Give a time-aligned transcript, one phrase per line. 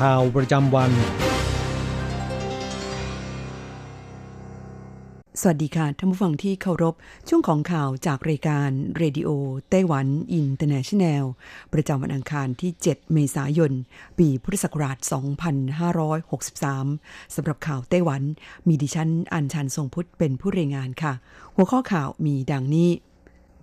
[0.00, 0.90] ข่าวประจำวัน
[5.40, 6.94] สวัสดีค่ะท่านผู้ฟังที่เคารพ
[7.28, 11.24] ช่วงของข่าวจากรายการ Radio Taiwan International
[11.72, 13.72] ประจำวันอังคารที่ 7 เมษายน
[14.18, 14.98] ปีพุทธศักราช
[16.36, 18.22] 2563 สำหรับข่าวไต้หวัน
[18.68, 21.12] มีดิฉันอัญชันทรงพุทธเป็นผู้รายงานค่ะ
[21.54, 22.90] หัวข้อข่าวมีดังนี้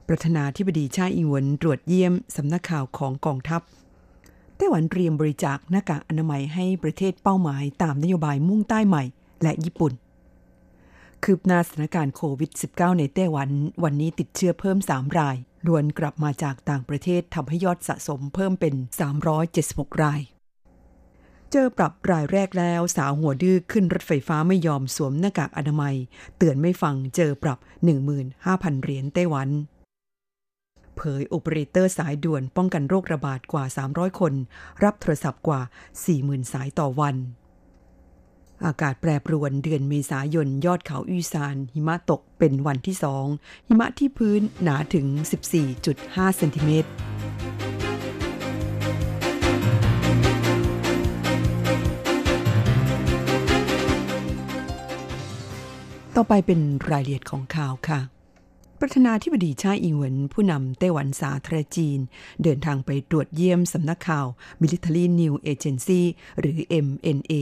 [0.08, 3.62] ประธานาธิบดีชาอิงหวนตรวจเยี่ยมสำนักข่าวของกองทัพ
[4.62, 9.04] ต้หวันเตรียมบริจาคหน้ากากอนามัยให้ประเทศเป้าหมายตามนโยบายมุ่งใต้ใหม่
[9.44, 9.94] และญี่ปุ่น
[11.24, 13.50] คืบหน้าสถานการณ์โควิด -19 ในไต้หวัน
[13.84, 15.36] วันนี้ติดเชื้อเพิ่ม 3 ราย
[15.68, 18.74] ล้วนกลับมาจากต่างประเทศทำให้ยอดสะสมเพิ่มเป็น
[19.40, 20.22] 376 ราย
[21.52, 25.96] เจอปรับรายแรกแล้วสาวหัวดื้อขึ้นรถไฟฟ้าไม่ยอมสวมหน้ากากอนามัย
[26.38, 27.60] เตือนไม่ฟังเจอปรับ
[28.22, 29.50] 15,000 เหรียญไต้หวัน
[31.04, 34.34] เผยโอเปอเรเตอร์สายด่วนป้องกันโรคระบาดกว่า 300 คน
[34.84, 35.62] รับโทรศัพท์กว่า
[36.08, 37.16] 40,000 สายต่อวัน
[38.66, 43.26] อากาศแปรปรวนเดือนเมษายนยอดเขาอุซาน หิมะตกเป็นวันที่สอง
[43.68, 45.06] หิมะที่พื้นหนาถึง
[45.72, 46.90] 14.5 เซนติเมตร
[56.16, 56.60] ต่อไปเป็น
[56.90, 58.02] รายละเอียดของข่าวค่ะ
[58.84, 62.00] ประธานาธิบดีชาอิงเหวินผู้นำไต้หวันสาธารณจีน
[62.44, 64.26] เดินทางไปตรวจเยี่ยมสำนักข่าว
[64.62, 66.02] Military New Agency
[66.40, 67.34] หรือ MNA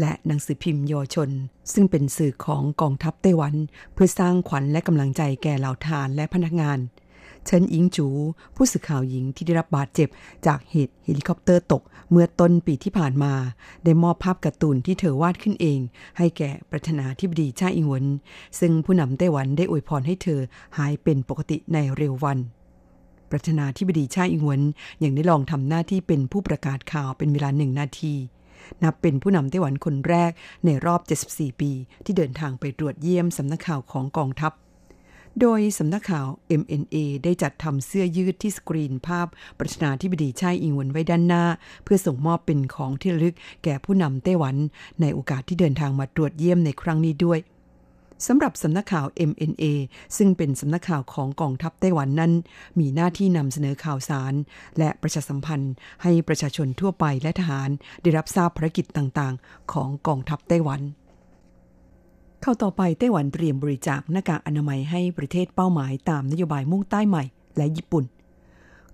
[0.00, 1.30] และหนังสือพิมพ์ยอชน
[1.72, 3.54] ซึ่งเป็นสื่อของกองทัพไต้หวัน
[3.94, 6.78] เพื่อสร้างขวัญและกำลังใจแก่เหล่าทหารและพนักงาน
[7.46, 8.06] เฉินอิงจู
[8.56, 10.08] ผู้สื่อข่าวหญิงที่ได้รับบาดเจ็บ
[10.46, 13.34] จากเหตุเฮลิคอปเตอร์ตก เมื่อต้นปีที่ผ่านมา
[13.84, 15.80] ได้มอบภาพการ์ตูนที่เธอวาดขึ้นเอง
[16.18, 18.04] ให้แก่ประธานาธิบดีชาอิงหวน
[18.60, 20.40] ซึ่งผู้นำไต้หวันได้อวยพรให้เธอ
[20.76, 22.38] หายเป็นปกติในเร็ววัน
[23.30, 24.60] ประธานาธิบดีชาอิงหวน
[25.04, 28.14] ยังได้ลองทำหน้าที่เป็นผู้ประกาศข่าวเป็นเวลาหนึ่งนาที
[28.82, 30.32] นับเป็นผู้นำไต้หวันคนแรก
[30.64, 31.00] ในรอบ
[31.30, 31.70] 74 ปี
[32.04, 34.52] ที่เดินทางไปตรวจเยี่ยมสำนักข่าวของกองทัพ
[35.40, 36.26] โดยสำนักข่าว
[36.60, 39.26] MNA ได้จัดทำเสื้อยืดที่สกรีนภาพ
[39.58, 41.44] ประธานาธิบดีชาอิงหวนไว้ด้านหน้า
[41.84, 44.56] เพื่อส่งมอบเป็นของที่ระลึกแก่ผู้นำไต้หวัน
[45.00, 47.38] ในโอกาสที่เดินทางมาตรวจเยี่ยมในครั้งนี้ด้วย
[48.26, 49.64] สำหรับสำนักข่าว MNA
[50.16, 52.32] ซึ่งเป็นสำนักข่าวของกองทัพไต้หวันนั้น
[52.78, 54.34] มีหน้าที่นำเสนอข่าวสาร
[54.78, 57.70] และประชาสัมพันธ์ ให้ประชาชนทั่วไปและทหาร
[58.02, 60.82] ได้รับทราบภารกิจต่างๆ ของกองทัพไต้หวัน
[62.46, 67.24] เข้าต่อไปไต้หวันเตรียมบริจาคหน้ากากอนามัยให้ประเทศเป้าหมายตามนโยบายมุ่งใต้ใหม่
[67.56, 68.04] และญี่ปุ่น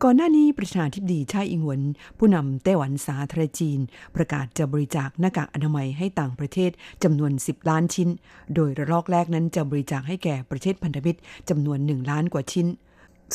[0.02, 1.82] ก่อนหน้านี้ประธานาธิบดีชาอิงหวน
[2.18, 3.78] ผู้นำไต้หวันสาธารณจีน
[4.16, 6.70] ประกาศจะบริจาคหน้ากากอนามัยให้ต่างประเทศ
[7.02, 8.08] จำนวน 10 ล้านชิ้น
[8.54, 12.66] โดยระลอกแรกนั้นจะบริจาคให้แก่ประเทศพันธมิตรจำนวน 1 ล้านกว่าชิ้น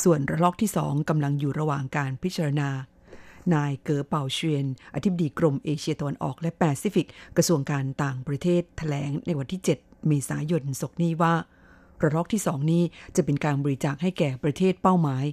[0.03, 2.69] ส่วนระลอกที่2กำลังอยู่ระหว่างการพิจารณา
[3.53, 4.65] นายเก๋อเป่าเชียน
[4.95, 11.33] อธิบดีกรมเอเชียตะวันออกและแปซิฟิก กระทรวงการต่างประเทศแถลงในวันที่ 7 เมษายนศกนี้ว่า
[12.03, 12.83] ระลอกที่สองนี้
[13.15, 15.25] จะเป็นการบริจาคให้แก่ประเทศเป้าหมาย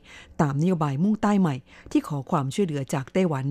[0.43, 1.56] ตามนโยบายมุ่งใต้ใหม่
[1.91, 3.47] ที่ขอความช่วยเหลือจากไต้หวัน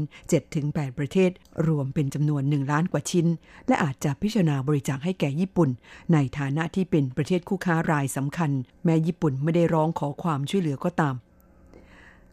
[0.47, 1.31] 7-8 ประเทศ
[1.67, 3.27] รวมเป็นจำนวน 1 ล้านกว่าชิ้น
[3.67, 5.69] และอาจจะพิจารณาบริจาคให้แก่ญี่ปุ่น
[6.13, 8.51] ในฐานะที่เป็นประเทศคู่ค้ารายสำคัญ
[8.83, 11.15] แม้ญี่ปุ่นไม่ได้ร้องขอความช่วยเหลือก็ตาม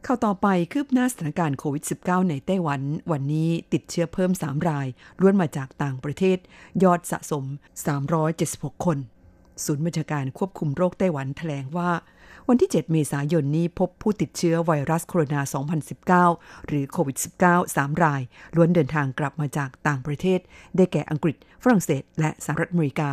[0.06, 2.80] ข้าวต่อไปคืบหน้าสถานการณ์โควิด -19 ในไต้หวัน
[3.12, 4.86] วันนี้ติดเชื้อเพิ่ม 3 ราย
[5.20, 6.38] ล้วนมาจากต่างประเทศ
[6.82, 7.44] ยอดสะสม
[8.34, 8.98] 376 คน
[9.64, 11.90] ศูนย์บัญชาการควบคุมโรคไต้หวันแถลงว่า
[12.48, 17.16] วันที่ 7 เมษายนนี้พบผู้ติดเชื้อไวรัสโคโรนา 2019 หรือโควิด
[17.46, 18.22] -19 3 ราย
[18.56, 20.40] ล้วนเดินทางกลับมาจากต่างประเทศ
[20.76, 23.10] ได้แก่อังกฤษ ฝรั่งเศส และสหรัฐอเมริกา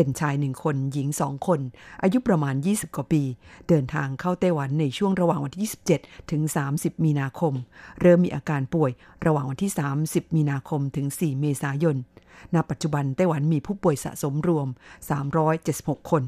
[0.00, 1.60] เป็นชายหนึ่งคนหญิงสองคน
[2.02, 3.22] อายุประมาณ 20 กว่าปี
[3.68, 6.42] เดินทางเข้าไต้หวันในช่วงระหว่างวันที่ 27 ถึง
[6.72, 7.54] 30 มีนาคม
[8.00, 8.90] เริ่มมีอาการป่วย
[9.26, 9.72] ระหว่างวันที่
[10.04, 11.96] 30 มีนาคมถึง 4 เมษายน
[12.54, 14.68] ณ ปัจจุบันไต้หวันมีผู้ป่วยสะสมรวม
[15.38, 16.22] 376 คน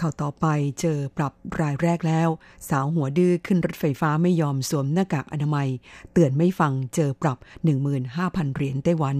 [0.00, 0.46] ข่าวต่อไป
[0.80, 2.28] เจอปรับรายแรกแล้ว
[2.68, 5.68] สาวหัวดื้อขึ้นรถไฟฟ้าไม่ยอมสวมหน้ากากอนามัย
[6.12, 7.38] เตือนไม่ฟังเจอปรับ
[7.96, 9.18] 15,000 เหรียญไต้หวัน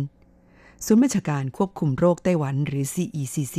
[0.87, 3.57] ศูนย์บัญชาการควบคุมโรคไต้หวันหรือ CECC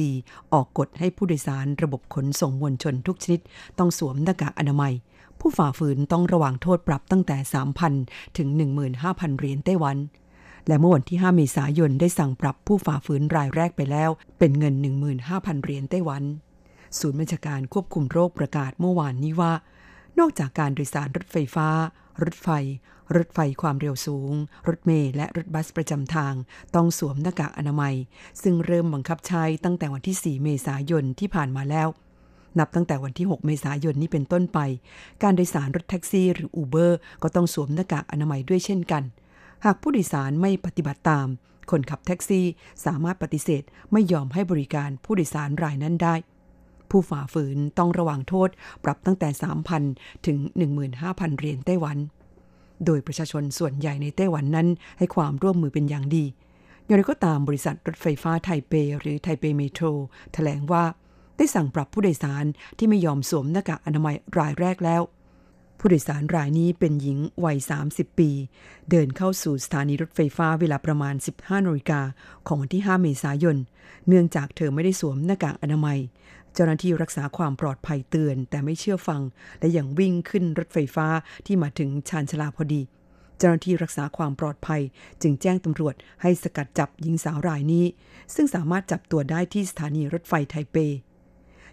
[0.54, 3.42] ออกกฎให้ผู้โดยสารระบบขนส่งมวลชนทุกชนิด
[3.78, 4.94] ต้องสวมหน้ากากอนามัย
[5.40, 7.38] ผู้ฝ่าฝืนต้องระวังโทษปรับตั้งแต่
[7.88, 8.48] 3,000 ถึง
[8.94, 9.98] 15,000 เหรียญไต้หวัน
[10.68, 14.74] และเมื่อวันที่ 5 เมษายนได้สั่งปรับผู้ฝ่าฝืนรายแรกไปแล้ว เป็นเงิน
[15.20, 16.24] 15,000 เหรียญไต้หวัน
[17.00, 19.54] ศูนย์บัญชาการควบคุมโรคประกาศเมื่อวานนี้ว่า
[20.20, 21.68] นอกจากการโดยสารรถไฟฟ้า
[22.24, 22.50] รถไฟ
[23.16, 24.34] รถไฟความเร็วสูง
[24.68, 26.34] รถเมล์และรถบัสประจำทาง
[26.76, 27.96] ต้องสวมหน้ากากอนามัย
[28.44, 31.88] ซึ่งเริ่มบังคับใช้ตั้งแต่วันที่ 4 เมษายนที่ผ่านมาแล้ว
[32.60, 34.60] นับตั้งแต่วันที่ 6 เมษายนนี้เป็นต้นไป
[35.24, 39.04] การโดยสารรถแท็กซี่หรืออูเบอร์ก็ต้องสวมหน้ากากอนามัยด้วยเช่นกัน
[39.66, 41.28] หากผู้โดยสารไม่ปฏิบัติตาม
[41.72, 42.46] คนขับแท็กซี่
[42.86, 46.16] สามารถปฏิเสธไม่ยอมให้บริการผู้โดยสารรายนั้นได้
[46.96, 48.50] ผู้ฝ่าฝืนต้องระวังโทษ
[48.84, 49.30] ปรับตั้งแต่
[49.78, 50.38] 3,000 ถึง
[50.90, 51.98] 15,000 เหรียญไต้หวัน
[52.86, 56.26] โดยประชาชนส่วนใหญ่ในไต้หวันนั้นให้ความร่วมมือเป็นอย่างดี
[56.86, 59.86] อย่างไรก็ตามบริษัทรถไฟฟ้าไทเป หรือไทเปเมโทร
[60.34, 60.84] แถลงว่า
[61.38, 62.46] ได้สั่งปรับผู้โดยสาร
[62.78, 65.02] ที่ไม่ยอมสวมหน้ากากอนามัยรายแรกแล้ว
[65.80, 67.58] ผู้โดยสารรายนี้เป็นหญิงวัย
[67.90, 68.30] 30 ปี
[68.90, 72.02] เดินเข้าสู่สถานีรถไฟฟ้าเวลาประมาณ 15นาฬิกา
[72.48, 73.58] ของวันที่ 5 เมษายน
[74.08, 76.00] เนื่องจากเธอไม่ได้สวมหน้ากากอนามัย
[76.56, 79.22] เจ้าหน้าที่รักษาความปลอดภัยเตือน แต่ไม่เชื่อฟัง
[79.60, 81.08] และยังวิ่งขึ้นรถไฟฟ้า
[81.46, 82.82] ที่มาถึงชานชลาพอดี
[83.38, 84.82] เจ้าหน้าที่รักษาความปลอดภัย
[85.22, 87.86] จึงแจ้งตำรวจให้สกัดจับหญิงสาวรายนี้
[88.36, 90.78] ซึ่งสามารถจับตัวได้ที่สถานีรถไฟไทเป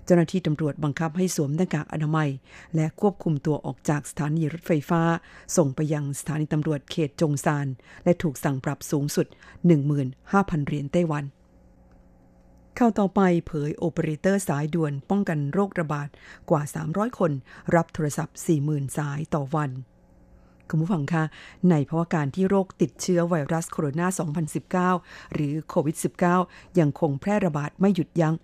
[0.04, 2.30] เจ้าหน้าที่ตำรวจบังคับให้สวมหน้ากากอนามัย
[2.74, 5.02] และควบคุมตัวออกจากสถานีรถไฟฟ้า
[5.56, 7.66] ส่งไปยังสถานีตำรวจเขตจงซาน
[8.04, 9.26] และถูกสั่งปรับสูงสุด
[9.96, 11.24] 15,000 เหรียญไต้หวัน
[12.78, 16.08] ข่าวต่อไปเผยโอเปอเรเตอร์สายด่วนป้องกันโรคระบาด
[16.50, 17.32] กว่า 300 คน
[17.74, 18.36] รับโทรศัพท์
[18.66, 19.70] 40,000 สายต่อวัน
[20.68, 21.24] คุณผู้ฟังคะ
[21.70, 25.96] ในภาวะการที่โรคติดเชื้อไวรัสโคโรนา 2019 หรือโควิด
[26.38, 28.34] -19 ยังคงแพร่ระบาดไม่หยุดยัง้ง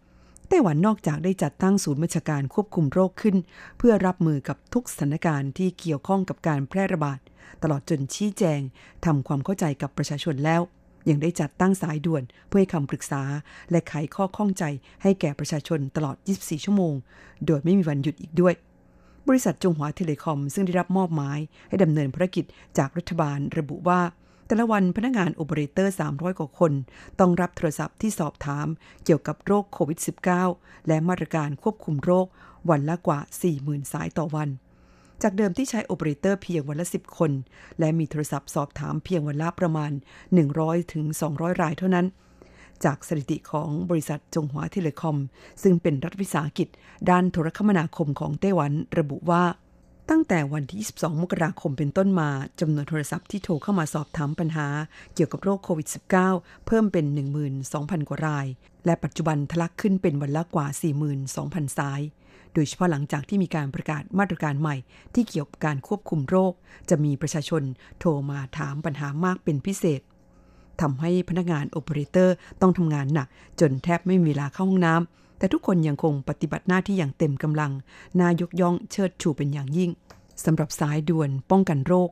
[0.48, 3.36] ไต้หวันนอกจากได้จัดตั้งศูนย์บัญชาการควบคุมโรคขึ้น
[3.78, 7.18] เพื่อรับมือกับทุกสถานการณ์ที่เกี่ยวข้องกับการแพร่ระบาด
[7.62, 8.60] ตลอดจนชี้แจง
[9.04, 10.62] ทำความเข้าใจกับประชาชนแล้ว
[11.08, 13.22] ยังได้จัดตั้งสายด่วนเพื่อให้คำปรึกษา
[13.70, 14.64] และไขข้อข้องใจ
[15.02, 16.94] ให้แก่ประชาชนตลอด 24 ชั่วโมง
[17.46, 18.54] โดยไม่มีวันหยุดอีกด้วย
[19.28, 22.44] บริษัทจงหวา Telecom ซึ่งได้รับมอบหมายให้ดำเนินภารกิจ
[22.78, 24.00] จากรัฐบาลระบุว่า
[24.46, 26.72] แต่ละวันพนักงานโอเปอเรเตอร์ 300 กว่าคน
[27.18, 28.66] ต้องรับโทรศัพท์ที่สอบถาม
[29.04, 29.98] เกี่ยวกับโรคโควิด
[30.44, 32.26] -19 และมาตรการควบคุมโรค
[32.70, 33.20] วันละกว่า
[33.56, 34.48] 40,000 สายต่อวัน
[35.22, 37.32] จากเดิมที่ใช้โอเปอเรเตอร์เพียงวันละ 10 คน
[37.78, 39.90] และมีโทรศัพท์สอบถามเพียงวันละประมาณ
[40.42, 42.06] 100ถึง200รายเท่านั้น
[42.84, 45.16] จากสถิติของบริษัทจงหวาเทเลคอม
[45.62, 46.68] ซึ่งเป็นรัฐวิสาหกิจ
[47.10, 49.44] ด้านโทรคมนาคมของไต้หวันระบุว่า
[50.10, 52.28] ตั้งแต่วันที่ 22 มกราคมเป็นต้นมา
[52.60, 54.66] จำนวนโทรศัพท์ที่โทรเข้ามาสอบถามปัญหา
[55.14, 55.88] เกี่ยวกับโรคโควิด
[56.26, 57.04] -19 เพิ่มเป็น
[57.56, 58.46] 12,000 กว่าราย
[58.86, 60.66] และปัจจุบันทะลักขึ้นเป็นวันละกว่า
[61.22, 62.00] 42,000 สาย
[62.54, 64.76] โดยเฉพาะหลังจากที่มีการประกาศมาตรการใหม่
[65.14, 66.52] ที่เกี่ยวกับการควบคุมโรค
[66.90, 67.62] จะมีประชาชน
[67.98, 70.00] โทรมาถามปัญหามากเป็นพิเศษ
[70.80, 73.28] ทำให้พนักงานโอเปอเรเตอร์ต้องทำงานหนัก
[73.60, 77.72] จนแทบไม่มีเวลาเข้าห้องน้ำแต่ทุกคนยังคงปฏิบัติหน้าที่อย่างเต็มกำลัง
[78.22, 79.90] นายกย่องเชิดชูเป็นอย่างยิ่ง
[80.44, 82.08] สำหรับสายด่วนป้องกันโรค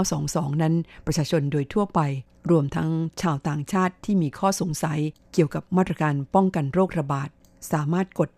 [0.00, 0.74] 1922 นั้น
[1.06, 2.00] ประชาชนโดยทั่วไป
[2.50, 2.88] รวมทั้ง
[3.22, 5.00] ชาวต่างชาติที่มีข้อสงสัย
[5.32, 7.28] เกี่ยวกับมาตรการป้องกันโรคระบาด
[7.72, 8.30] สามารถกด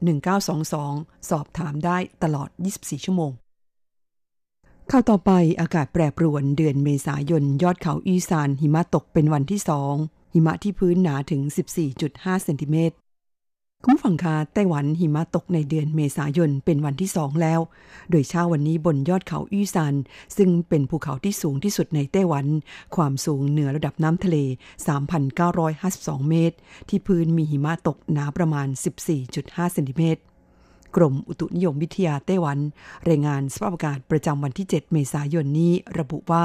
[0.61, 2.49] 1922 สอบถามได้ตลอด
[2.79, 3.33] 24 ชั่วโมง
[4.91, 9.95] ข่าวต่อไปอากาศแปรปรวนเดือนเมษายน ยอดเขาอีสานหิมะตกเป็นวันที่สอง
[10.35, 11.43] หิมะที่พื้นหนาถึง
[11.93, 12.95] 14.5 เซนติเมตร
[13.85, 17.61] คุณผู้ฟังคะไต้หวันหิมะตกในเดือนเมษายนเป็นวันที่สองแล้ว
[18.11, 19.95] โดยเช้าวันนี้บนยอดเขาอี้ซาน
[20.37, 22.47] ซึ่งเป็นภูเขาที่สูงที่สุดในไต้หวัน
[22.97, 24.37] ความสูงเหนือระดับน้ำทะเล
[25.53, 26.57] 3,952 เมตร
[26.89, 28.67] ที่พื้นมีหิมะตกหนาประมาณ
[29.21, 30.23] 14.5 เซนติเมตร
[30.97, 32.59] กรมอุตุนิยมวิทยาไต้หวัน
[33.09, 36.45] รายงานสภาพอากาศประจำวันที่ 7 เมษายนนี้ระบุว่า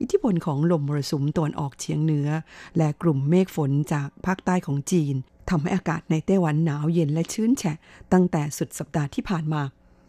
[0.00, 2.28] อิทธิพลของลมมรสุมตะวันออกเฉียงเหนือ
[2.76, 5.14] และกลุ่มเมฆฝนจากภาคใต้ของจีน
[5.50, 7.76] ทำให้อากาศในไต้หวันหนาวเย็นและชื้นแฉะ
[8.12, 9.62] ตั้งแต่สุดสัปดาห์ที่ผ่านมา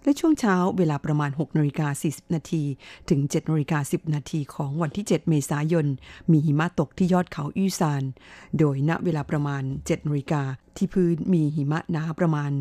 [0.03, 2.63] และช่วงเช้าเวลาประมาณ6นาฬิกา40 นาที
[3.10, 5.88] ถึง7นาฬิกา10 นาทีของวันที่ 7 เมษายน
[6.31, 8.03] มีหิมะตกที่ยอดเขาอูซาน
[8.57, 10.41] โดยณเวลาประมาณ7นาฬิกา
[10.77, 12.51] ที่พื้นมีหิมะหนาประมาณ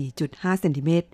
[0.00, 1.08] 14.5 เซนติเมตร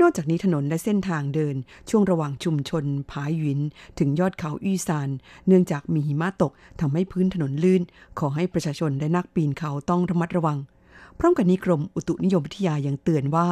[0.00, 1.56] นอกจากนี้ถนนและเส้นทางเดิน
[1.90, 3.60] ช่วงระหว่างชุมชนผาหยิน
[3.98, 5.08] ถึงยอดเขาอูซาน
[5.46, 7.82] เนื่องจากมีหิมะตกทำให้พื้นถนนลื่น
[8.18, 10.58] ขอให้ประชาชนและนักปีนเขาต้องระมัดระวัง
[11.18, 13.46] พร้อมกันนี้กรมอุตุนิยมวิทยายังเตือนว่า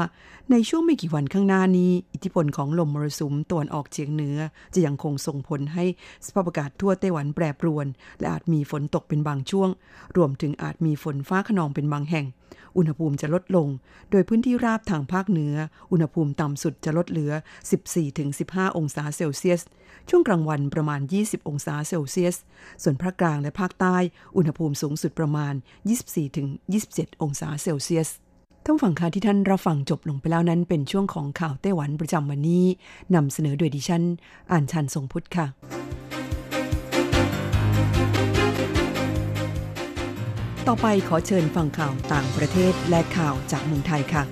[0.51, 4.37] ในช่วงไม่กี่วันข้างหน้านี้ อิทธิพลของลมมรสุมตะวันออกเฉียงเหนือ
[4.75, 5.85] จะยังคงส่งผลให้
[6.27, 7.87] สภาพอากาศทั่วไต้หวันแปรปรวน
[8.19, 9.69] และอาจมีฝนตกเป็นบางช่วง
[10.17, 12.27] รวมถึงอาจมีฝนฟ้าขนองเป็นบางแห่ง
[12.77, 13.69] อุณหภูมิจะลดลง
[14.11, 15.55] โดยพื้นที่ราบทางภาคเหนือ
[15.93, 17.33] อุณหภูมิต่ำสุดจะลดเหลือ
[18.05, 19.63] 14-15 องศาเซลเซียส
[20.09, 22.37] ช่วงกลางวันประมาณ 20 องศาเซลเซียส
[22.83, 23.97] ส่วนภาคกลางและภาคใต้
[24.37, 25.55] อุณหภูมิสูงสุดประมาณ
[26.39, 28.09] 24-27 องศาเซลเซียส
[28.65, 32.65] ท่านฟังค่ะที่ท่านรับฟังจบลงไปแล้วนั้น เป็นช่วงของข่าวไต้หวันประจำวันนี้
[33.15, 34.03] นำเสนอโดยดิฉัน
[34.51, 35.47] อ่านชันทรงพุทธค่ะ
[40.69, 44.23] ต่อไปขอเชิญฟังข่าวต่างประเทศและข่าวจากเมืองไทยค่ะ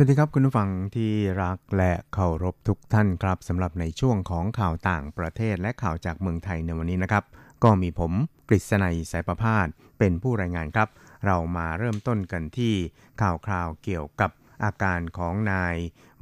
[0.00, 1.12] สวัสดีครับคุณผู้ฟังที่
[1.42, 7.24] รักและเคารพทุกท่านครับสำหรับในช่วงของข่าวต่างประเทศและข่าวจากเมืองไทยในวันนี้นะครับ
[7.64, 8.12] ก็มีผม
[8.48, 9.66] กฤษณัยสายประพาส
[9.98, 10.88] เป็นผู้รายงานครับ
[11.26, 12.74] เรามาเริ่มต้นกันที่
[13.22, 14.30] ข่าวคราวเกี่ยวกับ
[14.64, 15.76] อาการของนาย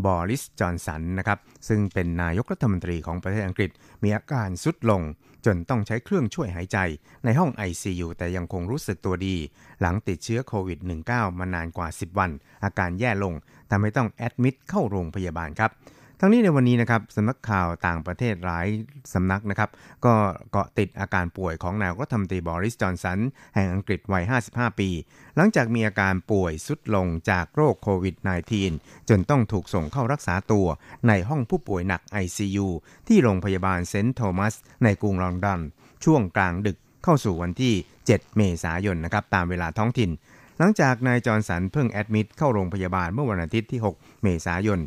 [0.05, 1.39] บอริสจอนสันนะครับ
[1.69, 3.71] ซึ่งเป็นนายกรัฐมนตรีของประเทศอังกฤษ
[4.03, 5.03] มีอาการสุดลง
[5.47, 6.79] จนต้องใช้เครื่องช่วยหายใจ
[7.25, 9.37] ในห้อง ICU แต่ยังคงรู้สึกตัวดี
[9.81, 10.79] หลังติดเชื้อโควิด
[11.11, 12.31] -19 มานานกว่า 10 วัน
[12.65, 13.35] อาการแย่ลง
[13.71, 15.71] ทำให้ต้องแอดมิดเข้าโรงพยาบาลครับ
[16.21, 18.67] ทั้งนี้ในวันนี้นะครับสำนักข่าวต่างประเทศหลาย
[19.15, 19.71] สำนักนะครับ
[20.05, 20.15] ก็
[20.51, 23.19] เกาะติดอาการป่วยของนายรัฐมนตรีบริสจอนสัน
[23.55, 24.91] แห่งอังกฤษวัย 55 ปี
[25.37, 28.17] หลังจากมีอาการป่วยสุดลงจากโรคโควิด
[28.63, 30.67] -19 จนต้องถูกส่งเข้ารักษาตัว
[31.09, 32.67] ในห้องผู้ป่วยหนัก ICU
[33.09, 34.55] ที่โรงพยาบาลเซนต์โทมัส
[34.85, 35.61] ในกรุงลอนดอน
[36.05, 37.75] ช่วงกลางดึกเข้าสู่วันที่
[38.07, 40.13] 7 เมษายนนะครับตามเวลาท้องถิ่น
[40.59, 44.81] หลังจากนายจอร์นสันเพิ่งแอดมิดเข้าโรงพยาบาลเมื่อวันอาทิตย์ที่ 6 เมษายน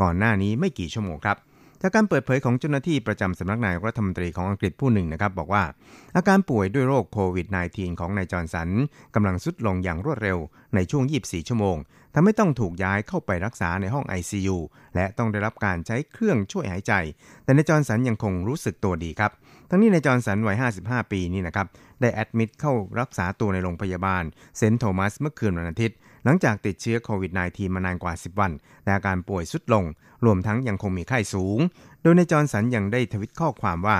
[0.00, 1.36] ก่อนหน้านี้ไม่กี่ชั่วโมงครับ
[1.82, 5.64] จากการเปิดเผยของเจ้าหน้าที่ประจำสำนักนายกรัฐมนตรีของอังกฤษผู้หนึ่งนะครับ บอกว่า
[6.16, 8.68] อาการป่วยด้วยโรคโควิด -19 ของนายจอห์นสัน
[9.14, 10.38] กำลังทรุดลงอย่างรวดเร็ว
[10.74, 11.76] ในช่วง 24 ชั่วโมง
[12.14, 14.56] ทำให้ต้องถูกย้ายเข้าไปรักษาในห้อง ICU
[14.94, 16.92] และต้องได้รับการใช้เครื่องช่วยหายใจ
[17.44, 19.32] แต่นายจอห์นสันยังคงรู้สึกตัวดีครับ
[19.70, 21.66] ทั้งนี้นายจอห์นสันวัย 55 ปีนี่นะครับ
[22.00, 24.22] ได้ admit เข้ารักษาตัวในโรงพยาบาล
[24.56, 28.52] เซนต์โทมัสเมื่อคืนวันอาทิตย์ หลังจากติดเชื้อโควิด -19 มานานกว่า 10 วัน
[28.82, 29.84] แต่อาการป่วยทรุดลง
[30.24, 31.58] รวมทั้งยังคงมีไข้สูง
[32.02, 33.98] โดยนายจอห์นสันยังได้ทวีตข้อความว่า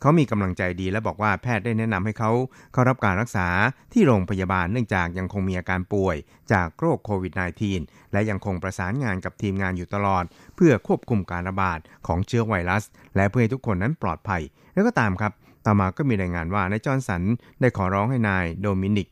[0.00, 2.30] เขามีกำลังใจดีและบอกว่าแพทย์ได้แนะนำให้เขา
[2.72, 3.48] เข้ารับการรักษา
[3.92, 6.16] ที่โรงพยาบาลเนื่องจากยังคงมีอาการป่วย
[6.52, 7.32] จากโรคโควิด
[7.72, 10.24] -19 และยังคงประสานงานกับทีมงานอยู่ตลอด
[10.56, 12.84] เพื่อควบคุมการระบาดของเชื้อไวรัส
[13.16, 14.42] และเพื่อให้ทุกคนนั้นปลอดภัย
[14.74, 15.32] แล้วก็ตามครับ
[15.66, 17.22] ต่อมาก็มีรายงานว่านายจอห์นสัน
[17.60, 19.08] ได้ขอร้องให้นายโดมินิก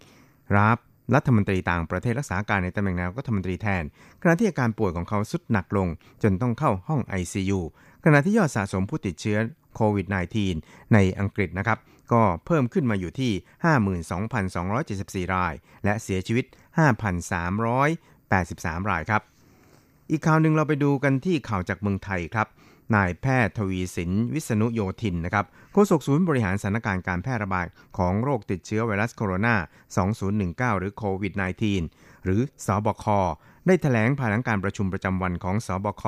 [0.56, 0.78] รับ
[1.14, 3.84] รัฐมนตรีต่างประเทศรักษาการในตำแหน่งนายกรัฐมนตรีแทน
[4.22, 5.88] ขณะที่อาการป่วยของเขาสุดหนักลง
[6.22, 7.60] จนต้องเข้าห้อง ICU
[8.04, 9.38] ขณะที่ยอดสะสมผู้ติดเชื้อ
[9.74, 10.06] โควิด
[10.50, 11.78] -19 ในอังกฤษนะครับ
[12.12, 13.32] ก็เพิ่มขึ้นมาอยู่ที่
[15.28, 16.44] 52,274 ราย และเสียชีวิต
[17.62, 19.22] 5,383 รายครับ
[20.10, 22.46] อีกข่าวหนึ่งเราไปดูกันที่ข่าวจากเมืองไทยครับ
[22.94, 27.66] นายแพทย์ทวีสินวิษณุโยธินนะครับโฆษกศูนย์บริหารสถานการณ์การแพร่ระบาด
[27.98, 29.54] ของโรคติดเชื้อไวรัสโคโรนา
[30.16, 31.32] 2019 หรือโควิด
[31.78, 33.04] -19 หรือสอบค
[33.66, 36.04] ได้ถแถลงภายหลังการประชุมประจำวันของสอบค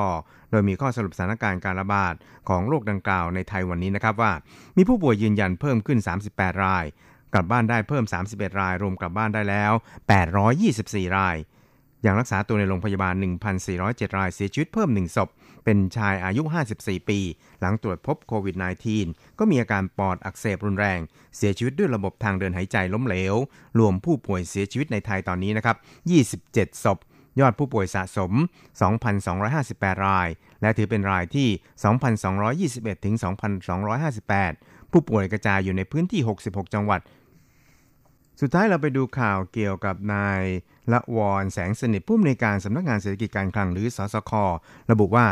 [0.50, 2.14] โดยมีข้อสรุปสถานการณ์การระบาด
[2.48, 4.32] ของโรคดังกล่าวในไทยวันนี้นะครับว่า
[4.76, 5.98] มีผู้ป่วยยืนยันเพิ่มขึ้น
[6.30, 6.84] 38 ราย
[7.34, 9.72] กลับบ้านได้เพิ่ม 31 ราย รวมกลับบ้านได้แล้ว
[10.44, 11.36] 824 ราย
[12.02, 13.14] อยังรักษาตัวในโรงพยาบาล
[13.66, 15.28] 1,407 ราย เสียชีวิตเพิ่ม 1 ศพ
[15.68, 16.42] เป็นชายอายุ
[16.76, 17.20] 54 ปี
[17.60, 18.56] หลังตรวจพบโควิด
[18.96, 21.00] -19 ก็มีอาการปอดอักเสบรุนแรง
[21.36, 23.34] เสียชีวิตด้วยระบบทางเดินหายใจล้มเหลว
[23.78, 25.76] รวมผู้ป่วยเสียชีวิตในไทยตอนนี้นะครับ
[26.30, 26.98] 27 ศพ
[27.40, 28.32] ยอดผู้ป่วยสะสม
[29.18, 30.28] 2,258 ราย
[30.62, 31.48] และถือเป็นรายที่
[32.96, 33.14] 2,221 ถึง
[33.98, 37.00] 2,258 ผู้ป่วยกระจายอยู่ในพื้นที่ 66 จังหวัด
[38.40, 40.42] สุดท้ายเราไปดูข่าวเกี่ยวกับนาย
[40.92, 44.32] ละวรแสงสนิทผู้อำนวยการสำนักงานเศรษฐกิจการคลังหรือสสค
[44.90, 45.26] ระบุว่า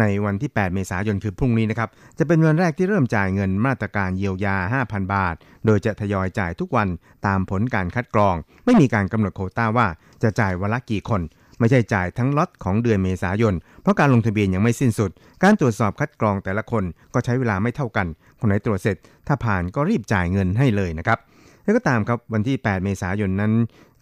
[0.00, 1.88] ในวันที่ 8 เมษายนคือพรุ่งนี้นะครับ
[2.18, 4.56] จะเป็นวันแรกที่เริ่มจ่ายเงินมาตรการเยียวยา
[4.88, 5.34] 5,000 บาท
[5.66, 6.88] โดยจะทยอยจ่ายทุกวัน
[7.26, 9.86] ตามผลการคัดกรอง ไม่มีการกำหนดโควต้าว่า
[10.22, 11.22] จะจ่ายวันละกี่คน
[11.58, 15.10] ไม่ใช่จ่ายทั้งล็อตของเดือนเมษายน เพราะการลงทะเบียนยังไม่สิ้นสุด
[15.42, 18.06] การตรวจสอบคัดกรองแต่ละคนก็ใช้เวลาไม่เท่ากัน
[18.40, 21.18] คนไหนตรวจเสร็จ ถ้าผ่านก็รีบจ่ายเงินให้เลยนะครับ
[21.64, 23.52] แล้วก็ตามครับวันที่ 8 เมษายนนั้น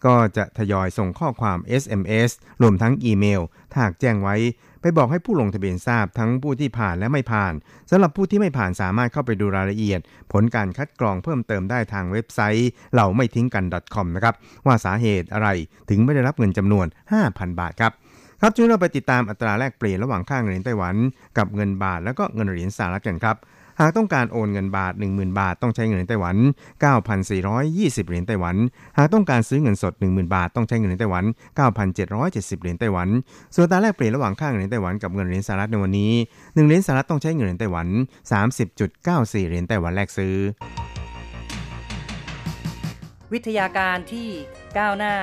[0.05, 4.35] ก็จะทยอยส่งข้อความ SMS รวมทั้งอีเมล ถ้าหากแจ้งไว้
[4.81, 7.53] ไปบอกให้ผู้ลงทะเบียนทราบทั้งผู้ที่ผ่านและไม่ผ่าน
[7.89, 9.99] สำหรับผู้ที่ไม่ผ่านสามารถเข้าไปดูรายละเอียด
[10.31, 14.35] ผลการคัดกรองเพิ่มเติมได้ทางเว็บไซต์เหล่าไม่ทิ้งกัน .com นะครับ
[14.65, 15.47] ว่าสาเหตุอะไร
[15.89, 16.85] ถึงไม่ได้รับเงินจำนวน
[17.23, 17.91] 5,000 บาทครับ
[18.41, 20.95] ครับช่วยเราไปติดตามอัตราแลกเปลี่ยนระหว่างค่าเงินเหรียญไต้หวัน
[21.37, 23.35] กับเงินบาทแล้วก็เงินเหรียญสหรัฐกันครับ
[23.79, 26.35] หากต้องการโอนเงินบาท 10,000 บาทต้องใช้เงินไต้หวัน
[27.01, 28.55] 9,420 เหรียญไต้หวัน
[28.97, 31.23] หากต้องการซื้อเงินสด 10,000 บาทต้องใช้เงินไต้หวัน
[31.97, 33.07] 9,770 เหรียญไต้หวัน
[33.55, 37.87] ส่วนตาแลกเปลี่ยนระหว่างค่าเงินไต้หวันกับเงินเหรียญสหรัฐในวันนี้ 1 เหรียญสหรัฐต้องใช้เงินไต้หวัน
[38.67, 40.35] 30.94 เหรียญไต้หวันแลกซื้อ
[43.33, 44.27] วิทยาการที่
[44.77, 45.13] ก้าวหน้า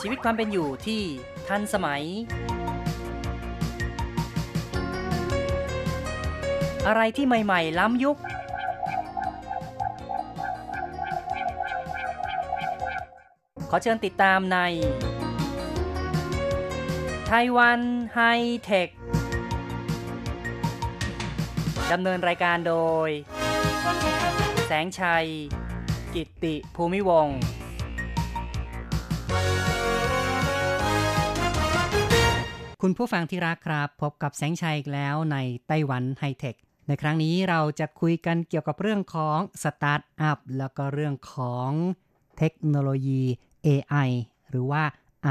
[0.00, 1.02] ชีวิตความเป็นอยู่ที่
[1.48, 2.02] ทันสมัย
[6.86, 8.16] อะไรที่ใหม่ ๆ ล้ำยุค
[13.70, 14.58] ขอเชิญติดตามใน
[17.28, 17.80] ไต้หวัน
[18.14, 18.20] ไฮ
[18.64, 18.88] เทค
[21.92, 22.74] ดำเนินรายการโด
[23.06, 23.08] ย
[24.66, 25.26] แสงชัย
[26.14, 27.38] กิตติภูมิวงศ์
[32.84, 36.54] คุณผู้ฟังที่รักครับ พบกับแสงชัยอีกแล้วในไต้หวันไฮเทค
[36.88, 41.70] ในครั้งนี้เราจะคุยกันเกี่ยวกับเรื่องของสตาร์ทอัพแล้วก็เรื่องของ
[42.38, 43.22] เทคโนโลยี
[43.66, 44.10] AI
[44.50, 44.82] หรือว่า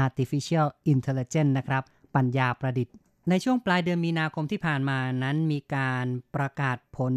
[0.04, 1.82] Artificial Intelligence นะครับ
[2.16, 2.94] ปัญญาประดิษฐ์
[3.28, 7.14] ในช่วงปลายเดือนมีนาคมที่ผ่านมานั้นมีการประกาศผล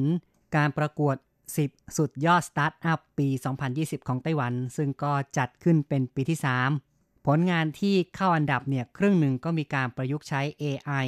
[0.55, 1.15] การประกวด
[1.57, 3.27] 10 สุดยอดสตาร์ทอัพปี
[3.67, 6.92] 2020 ของไต้หวัน ซึ่งก็จัดขึ้นเป็นปีที่ 3
[7.25, 11.07] ผลงานที่เข้าอันดับเนี่ยครึ่งหนึ่งก็มีการประยุกต์ใช้ AI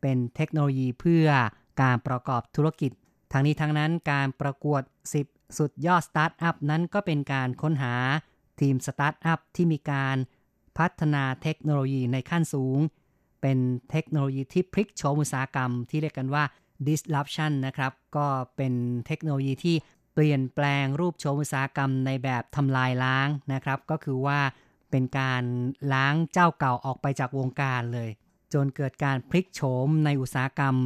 [0.00, 1.26] เป็นเทคโนโลยีเพื่อ
[1.82, 2.92] การประกอบธุรกิจ
[3.32, 4.82] ทั้งนี้ทั้งนั้นการประกวด
[5.20, 7.94] 10 สุดยอดสตาร์ทอัพนั้นก็เป็นการค้นหา
[8.60, 10.16] ทีมสตาร์ทอัพที่มีการ
[10.78, 12.78] พัฒนาเทคโนโลยีในขั้นสูง
[13.40, 13.58] เป็น
[13.90, 16.44] เทคโนโลยีที่พลิกโฉมอุตสาหกรรมที่เรียกกันว่า
[16.86, 18.74] disruption นะครับ ก็เป็น
[19.06, 19.76] เทคโนโลยีที่
[20.14, 24.40] เปลี่ยนแปลงรูปโฉมอุตสาหกรรมในแบบทำลายล้างนะครับ ก็คือว่า
[24.90, 25.42] เป็นการ
[25.92, 28.10] ล้างเจ้าเก่าออกไปจากวงการเลย
[28.54, 30.76] จนเกิดการพลิกโฉมในอุตสาหกรรม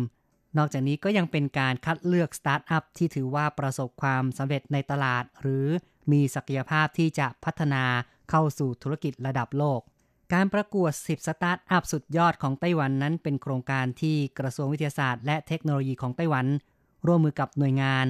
[0.58, 5.66] นอกจากนี้ก็ยังเป็นการคัดเลือกสตาร์ทอัพที่ถือว่าประสบความสำเร็จในตลาด หรือ
[6.12, 7.84] มีศักยภาพที่จะพัฒนา
[8.30, 9.80] เข้าสู่ธุรกิจระดับโลก
[10.32, 16.46] การประกวด 10 สตาร์ทอัพสุดยอดของไต้หวันนั้น เป็นโครงการที่กระทรวงวิทยาศาสตร์และเทคโนโลยีของไต้หวัน
[17.06, 18.06] ร่วมมือกับหน่วยงาน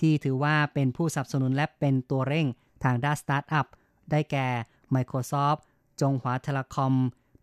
[0.00, 2.46] ที่ถือว่าเป็นผู้สนับสนุนและเป็นตัวเร่ง
[2.84, 3.66] ทางด้านสตาร์ทอัพ
[4.10, 4.48] ได้แก่
[4.94, 5.60] Microsoft
[6.00, 6.94] จงหวา Telecom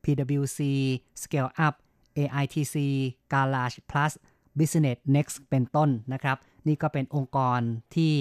[0.04, 0.60] PwC
[1.22, 1.76] Scale Up
[2.18, 2.76] AITC
[3.32, 4.12] Garage Plus
[4.58, 7.60] Business Next เป็นต้นนะครับ นี่ก็เป็นองค์กร
[7.96, 8.14] ที่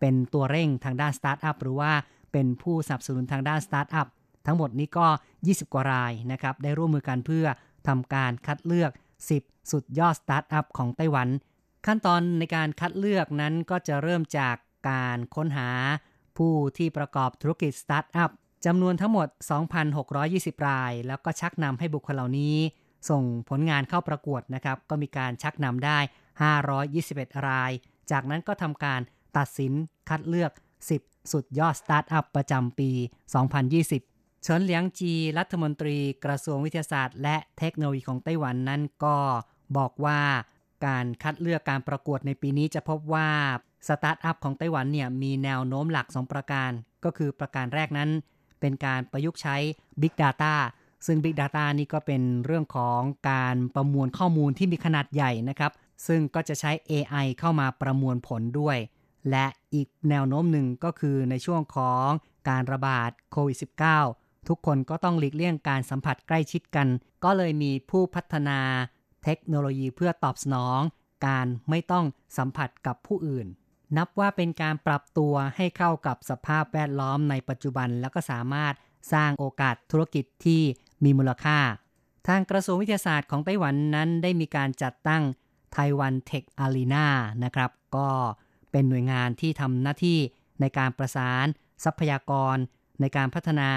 [0.00, 1.92] เป็นตัวเร่งทางด้านสตาร์ทอัพหรือว่า
[2.32, 4.06] เป็นผู้สนับสนุนทางด้านสตาร์ทอัพ
[4.46, 5.06] ทั้งหมดนี้ก็
[5.40, 7.46] 20 กว่ารายนะครับ ได้ร่วมมือกันเพื่อ
[7.88, 8.90] ทำการคัดเลือก
[9.30, 11.28] 10 สุดยอดสตาร์ทอัพของไต้หวัน
[11.86, 14.56] ขั้นตอนในการคัดเลือกนั้นก็จะเริ่มจาก
[14.90, 15.70] การค้นหา
[16.36, 18.30] ผู้ที่ประกอบธุรกิจสตาร์ทอัพ
[18.64, 19.28] จำนวนทั้งหมด
[19.96, 22.56] 2,620 ราย แล้วก็ชักนำให้บุคคลเหล่านี้
[23.10, 25.98] ส่งผลงานเข้าประกวดนะครับ ก็มีการชักนำได้
[26.92, 27.72] 521 ราย
[28.10, 29.00] จากนั้นก็ทำการ
[29.36, 29.72] ตัดสิน
[30.08, 30.52] คัดเลือก
[30.92, 32.90] 10 สุดยอดสตาร์ทอัพประจำปี
[33.66, 39.16] 2020 เฉินเหลียงจี รัฐมนตรีกระทรวงวิทยาศาสตร์ และเทคโนโลยีของไต้หวันนั้นก็
[39.76, 40.20] บอกว่า
[40.86, 43.28] การคัดเลือกการประกวดในปีนี้จะพบว่า
[43.88, 46.70] สตาร์ทอัพของไต้หวันเนี่ยมีแนวโน้มหลัก 2 ประการ
[47.04, 48.10] ก็คือประการแรกนั้น
[48.64, 49.56] เป็นการประยุกต์ใช้
[50.00, 50.54] Big Data
[51.06, 53.00] ซึ่ง Big Data นี่ก็เป็นเรื่องของ
[53.30, 55.72] การประมวลข้อมูลที่มีขนาดใหญ่นะครับ
[56.06, 58.78] ซึ่งก็จะใช้ AI เข้ามาประมวลผลด้วย
[59.30, 62.06] และอีกแนวโน้มหนึ่งก็คือในช่วงของ
[62.48, 63.58] การระบาดโควิด
[64.02, 66.88] -19 ทุกคนก็ต้องหลีกเลี่ยงการสัมผัสใกล้ชิดกัน
[67.24, 68.60] ก็เลยมีผู้พัฒนา
[69.24, 70.80] เทคโนโลยีเพื่อตอบสนอง
[71.26, 72.04] การไม่ต้อง
[72.38, 73.46] สัมผัสกับผู้อื่น
[73.96, 78.74] นับว่าเป็นการปรับตัวให้เข้ากับสภาพแวดล้อมในปัจจุบัน แล้วก็สามารถ
[79.12, 80.62] สร้างโอกาสธุรกิจที่
[81.04, 81.58] มีมูลค่า
[82.28, 85.22] ทางกระทรวงวิทยาศาสตร์ของไต้หวันนั้นได้มีการจัดตั้ง
[85.72, 87.06] Taiwan Tech Arena
[87.44, 88.08] นะครับ ก็
[88.70, 90.18] เป็นหน่วยงานที่ทำหน้าที่
[90.60, 91.46] ในการประสาน
[91.84, 92.56] ทรัพยากร
[93.00, 93.70] ในการพัฒนา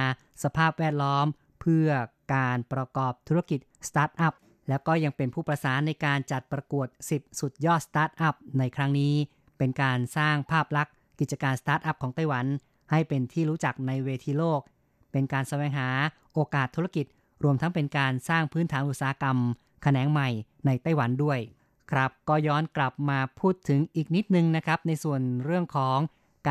[0.43, 1.26] สภาพแวดล้อม
[1.62, 1.89] เพื่อ
[2.36, 4.34] การประกอบธุรกิจสตาร์ทอัพ
[4.70, 9.15] แล้วก็ยังเป็นผู้ประสานในการจัดประกวด 10 สุดยอดสตาร์ทอัพในครั้งนี้
[9.58, 12.46] เป็นการสร้างภาพลักษณ์ กิจการสตาร์ทอัพของไต้หวัน
[12.91, 14.62] ให้เป็นที่รู้จักในเวทีโลก
[15.12, 15.89] เป็นการแสวงหา
[16.34, 17.06] โอกาสธุรกิจ
[17.43, 19.38] รวมทั้งเป็นการสร้างพื้นฐานอุตสาหกรรม
[19.84, 20.30] แขนงใหม่
[20.65, 21.39] ในไต้หวันด้วย
[21.91, 25.98] ครับก็ย้อนกลับมาพูดถึงอีกนิดนึงนะครับ ในส่วนเรื่องของ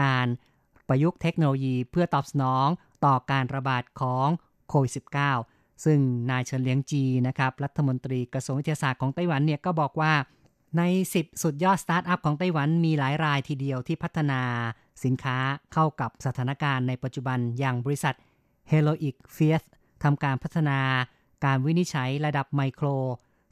[0.01, 0.27] การ
[0.88, 2.69] ประยุกต์เทคโนโลยีเพื่อตอบสนอง
[3.05, 4.29] ต่อการระบาดของ
[4.69, 4.92] โควิด
[5.38, 5.99] -19 ซึ่ง
[6.31, 10.12] นายเฉินเลียงจีนะครับรัฐมนตรีกระทรวงวิทยาศาสตร์ของไต้หวันเนี่ยก็บอกว่า
[10.77, 10.83] ใน
[11.15, 14.41] 10 สุดยอดสตาร์ทอัพของไต้หวันมีหลายรายทีเดียวที่พัฒนา
[15.05, 15.37] สินค้า
[15.73, 18.15] เข้ากับสถานการณ์ในปัจจุบันอย่างบริษัท
[18.71, 19.62] h e l o i c f i e s
[20.03, 20.79] ทำการพัฒนา
[21.45, 22.87] การวินิจฉัยระดับไมโคร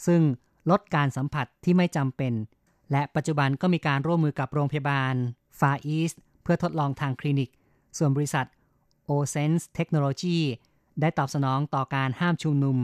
[0.06, 0.22] ซึ่ง
[0.70, 2.32] ลดการสัมผัสที่ไม่จำเป็น
[2.92, 5.14] และปัจจุบันก็มีการร่วมมือกับโรงพยาบาล
[5.58, 7.50] Far East เพื่อทดลองทางคลินิก
[7.98, 8.46] ส่วนบริษัท
[9.10, 10.38] o s e n s e Technology
[11.00, 12.76] ได้ตอบสนองต่อการห้ามชุมนุม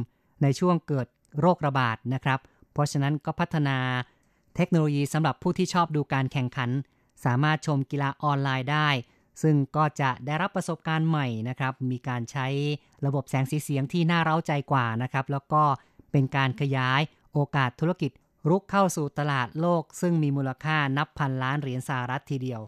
[0.43, 1.07] ในช่วงเกิด
[1.41, 2.41] โรคระบาดนะครับ
[2.73, 3.77] เพราะฉะนั้นก็พัฒนา
[4.57, 6.71] เทคโนโลยีสำหรับผู้ที่ชอบดูการแข่งขัน
[7.25, 8.89] สามารถชมกีฬาออนไลน์ได้
[9.43, 12.47] ซึ่งก็จะได้รับประสบการณ์ใหม่นะครับ มีการใช้
[13.07, 15.63] ระบบแสงสีเสียงที่น่าเร้าใจกว่านะครับ แล้วก็
[16.13, 17.01] เป็นการขยาย
[17.33, 18.11] โอกาสธุรกิจ
[18.49, 22.61] รุกเข้าสู่ตลาดโลก ซึ่งมีมูลค่านับพันล้านเหรียญสหรัฐทีเดียว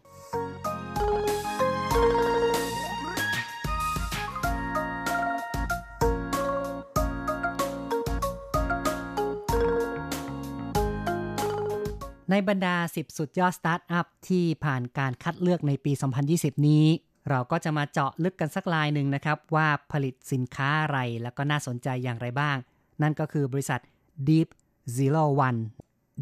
[12.32, 15.92] ในบรรดา 10 สุดยอดสตาร์ทอัพที่ผ่านการคัดเลือกในปี
[16.30, 16.84] 2020 นี้
[17.30, 22.56] เราก็จะมาเจาะลึกกันสักลายหนึ่งนะครับ ว่าผลิตสินค้าอะไรแล้วก็น่าสนใจอย่างไรบ้าง
[23.02, 23.80] นั่นก็คือบริษัท
[24.28, 24.48] Deep
[24.96, 25.60] Zero One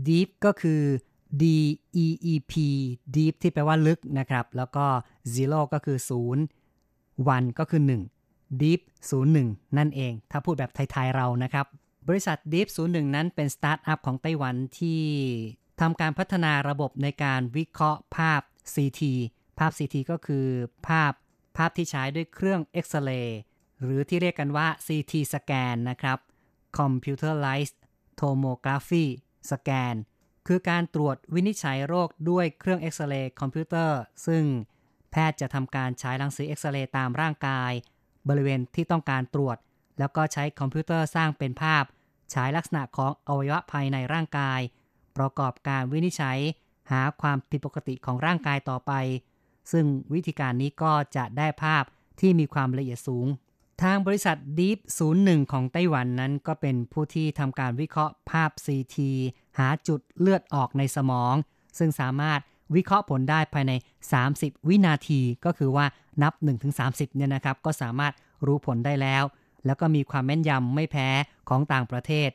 [0.09, 0.83] Deep ก็คือ
[1.43, 1.45] D
[2.05, 2.55] E E P
[3.17, 4.87] Deep ที่แปลว่าลึกนะครับ แล้วก็
[5.35, 5.99] Zero ก็คือ
[6.65, 7.83] 0 One ก็คือ
[8.23, 8.81] 1 Deep
[9.29, 11.67] 01 นั่นเอง ถ้าพูดแบบไทย ๆ เรานะครับ
[12.09, 15.01] บริษัท Deep 01 นั้นเป็นสตาร์ทอัพของไต้หวันที่
[15.81, 18.41] ทำการพัฒนาระบบในการวิเคราะห์ภาพ
[18.75, 19.03] CT
[19.59, 20.47] ภาพ CT ก็คือ
[20.89, 21.13] ภาพ
[21.57, 23.39] ภาพที่ใช้ด้วยเครื่องเอ็กซเรย์
[23.83, 26.19] หรือที่เรียกกันว่า CT สแกนนะครับ
[26.79, 27.77] Computerized
[28.21, 29.07] Tomography
[29.51, 29.95] สแกน
[30.47, 34.45] คือการตรวจวินิจฉัยโรคด้วยเครื่องเอ็กซเรย์คอมพิวเตอร์ ซึ่ง
[35.11, 37.73] แพทย์จะทำการใช้รังสีเอ็กซเรย์ตามร่างกาย
[38.29, 39.57] บริเวณที่ต้องการตรวจ
[39.99, 41.85] แล้วก็ใช้คอมพิวเตอร์สร้างเป็นภาพ
[42.35, 44.61] ฉายลักษณะของอวัยวะภายในร่างกาย
[45.17, 46.39] ประกอบการวินิจฉัย
[46.91, 48.93] หาความผิดปกติของร่างกายต่อไป
[49.73, 51.85] ซึ่งวิธีการนี้ก็จะได้ภาพ
[52.21, 53.27] ที่มีความละเอียดสูง
[53.83, 54.79] ทางบริษัท Deep
[55.17, 58.97] 01 ของไต้หวันนั้นก็เป็นผู้ที่ทำการวิเคราะห์ภาพ CT
[59.59, 61.35] หาจุดเลือดออกในสมอง
[61.79, 62.41] ซึ่งสามารถ
[62.75, 63.73] วิเคราะห์ผลได้ภายใน
[64.21, 65.87] 30 วินาที ก็คือว่า
[66.23, 66.33] นับ
[66.75, 68.13] 1-30 เนี่ยนะครับ ก็สามารถ
[68.47, 69.25] รู้ผลได้แล้ว
[69.67, 71.09] แล้วก็มีความแม่นยำไม่แพ้
[71.49, 72.31] ของต่างประเทศ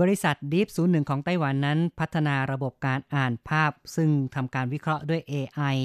[0.00, 5.76] บริษัท Deep 01 ของไต้หวันนั้นพัฒนาระบบการอ่านภาพ ซึ่งทำการวิเคราะห์ด้วย AI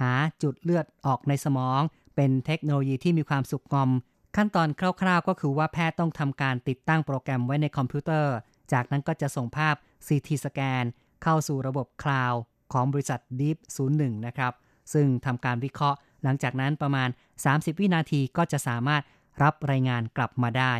[0.00, 1.80] หาจุดเลือดออกในสมอง
[2.16, 3.90] เป็นเทคโนโลยีที่มีความสุกงอม
[4.36, 4.68] ขั้นตอน
[5.00, 8.34] คร่าวๆ ก็คือว่าแพทย์ต้องทำการติดตั้งโปรแกรมไว้ในคอมพิวเตอร์
[8.72, 9.74] จากนั้นก็จะส่งภาพ
[10.06, 10.84] CT สแกน
[11.22, 12.40] เข้าสู่ระบบคลาวด์
[12.72, 13.56] ของบริษัท Deep
[13.92, 14.52] 01 นะครับ
[14.92, 17.08] ซึ่งทำการวิเคราะห์ หลังจากนั้นประมาณ
[17.44, 19.02] 30 วินาทีก็จะสามารถ
[19.42, 20.74] รับรายงานกลับมาได้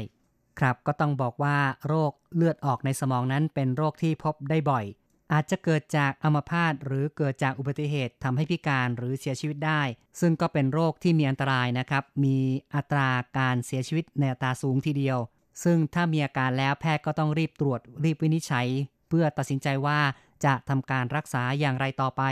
[0.59, 4.85] ครับก็ต้องบอกว่าโรคเลือดออกในสมองนั้นเป็นโรคที่พบได้บ่อย
[5.33, 9.83] อาจจะเกิดจากอัมพาตหรือเกิดจากอุบัติเหตุทำให้พิการหรือเสียชีวิตได้
[10.21, 12.37] ซึ่งก็เป็นโรคที่มีอันตรายนะครับ มี
[12.75, 15.19] อัตราการเสียชีวิตในอัตราสูงทีเดียว
[15.65, 18.67] ซึ่งถ้ามีอาการแล้วแพทย์ก็ต้องรีบตรวจรีบวินิจฉัย
[19.09, 19.99] เพื่อตัดสินใจว่า
[20.45, 22.23] จะทำการรักษาอย่างไรต่อไป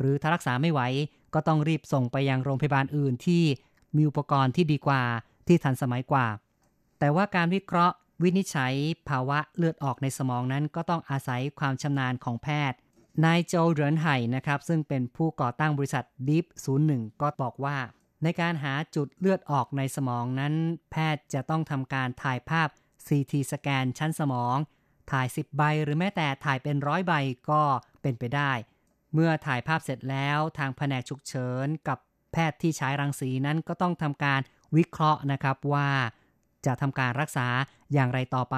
[0.00, 0.80] หรือถ้ารักษาไม่ไหว
[1.34, 3.42] ก็ต้องรีบส่งไปยังโรงพยาบาลอื่นที่
[3.96, 5.02] มีอุปกรณ์ที่ดีกว่า
[5.46, 6.26] ที่ทันสมัยกว่า
[7.00, 8.74] แต่ว่าการวิเคราะห์ วินิจฉัย
[9.08, 12.78] ภาวะเลือดออกในสมองนั้นก็ต้องอาศัยความชำนาญของแพทย์
[13.24, 16.46] นายโจเหรินไห่นะครับ ซึ่งเป็นผู้ก่อตั้งบริษัท Deep
[16.82, 17.76] 01 ก็บอกว่า
[18.22, 20.54] ในการหาจุดเลือดออกในสมองนั้น
[20.90, 22.68] แพทย์จะต้องทำการถ่ายภาพ
[23.06, 24.56] CT สแกนชั้นสมอง
[25.10, 27.12] ถ่าย 10 ใบหรือแม้แต่ถ่ายเป็นร้อยใบ
[27.50, 27.62] ก็
[28.02, 28.52] เป็นไปได้
[29.14, 31.98] เมื่อถ่ายภาพเสร็จแล้วทางแผนกฉุกเฉินกับ
[32.32, 34.40] แพทย์ที่ใช้รังสีนั้นก็ต้องทำการ
[34.76, 35.88] วิเคราะห์นะครับว่า
[36.66, 37.46] จะทำการรักษา
[37.92, 38.56] อย่างไรต่อไป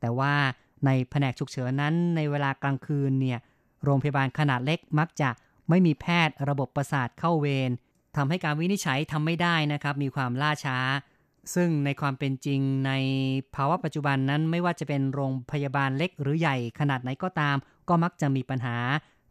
[0.00, 0.34] แต่ว่า
[0.86, 3.38] ในแผนกฉุกเฉินนั้นในเวลากลางคืนเนี่ย
[3.84, 5.30] โรงพยาบาลขนาดเล็กมักจะ
[5.68, 7.70] ไม่มีแพทย์ระบบประสาทเข้าเวร
[8.16, 10.78] ทำให้การวินิจฉัยทำไม่ได้นะครับ มีความล่าช้า
[11.54, 12.92] ซึ่งในความเป็นจริงใน
[13.54, 17.56] ภาวะปัจจุบันนั้นไม่ว่าจะเป็นโรงพยาบาลเล็กหรือใหญ่ขนาดไหนก็ตาม
[17.88, 18.76] ก็มักจะมีปัญหา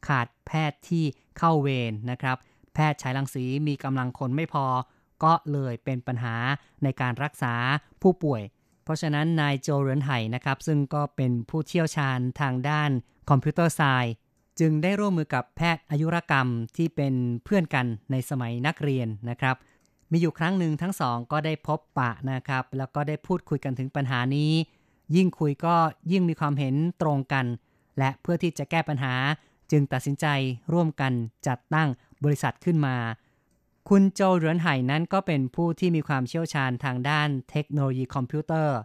[0.08, 1.04] ขาดแพทย์ที่
[1.38, 2.38] เข้าเวรนะครับ
[2.74, 4.66] แพทย์ฉายรังสีมีกำลังคนไม่พอ
[5.24, 6.36] ก็เลยเป็นปัญหา
[6.84, 7.54] ในการรักษา
[8.02, 8.42] ผู้ป่วย
[8.84, 12.92] เพราะฉะนั้นนายโจเรินไห่นะครับ ซึ่งก็เป็นผู้เชี่ยวชาญทางด้าน
[13.30, 14.14] คอมพิวเตอร์ไซน์
[14.60, 19.56] จึงได้ร่วมมือกับแพทย์อายุรกรรมที่เป็นเพื่อนกันในสมัยนักเรียนนะครับ
[20.12, 24.52] มีอยู่ครั้งหนึ่งทั้งสองก็ได้พบปะนะครับ แล้วก็ได้พูดคุยกันถึงปัญหานี้
[25.16, 25.76] ยิ่งคุยก็
[26.12, 27.46] ยิ่งมีความเห็นตรงกัน
[28.00, 29.14] และเพื่อที่จะแก้ปัญหา
[29.72, 30.26] จึงตัดสินใจ
[30.74, 31.14] ร่วมกัน
[31.48, 31.90] จัดตั้ง
[32.24, 32.96] บริษัทขึ้นมา
[33.92, 38.78] คุณโจเหรือนไห่นั้นก็เป็นผู้ที่มีความเชี่ยวชาญทางด้านเทคโนโลยีคอมพิวเตอร์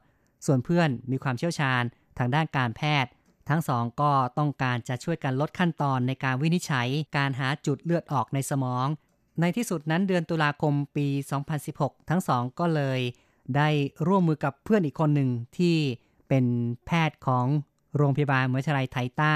[0.47, 1.83] ส่วนเพื่อนมีความเชี่ยวชาญ
[2.19, 3.11] ทางด้านการแพทย์
[3.49, 8.87] ทั้งสองก็ต้องการจะช่วยกันลดขั้นตอนในการวินิจฉัยการหาจุดเลือดออกในสมอง
[9.41, 11.07] ในที่สุดนั้นเดือนตุลาคมปี
[11.59, 13.01] 2016 ทั้งสองก็เลย
[13.57, 13.69] ได้
[14.07, 15.77] ร่วมมือกับเพื่อนอีกคนหนึ่งที่
[16.29, 16.45] เป็น
[16.87, 17.47] แพทย์ของ
[17.97, 19.35] โรงพยาบาลมหาวิทยาลัยไทต้า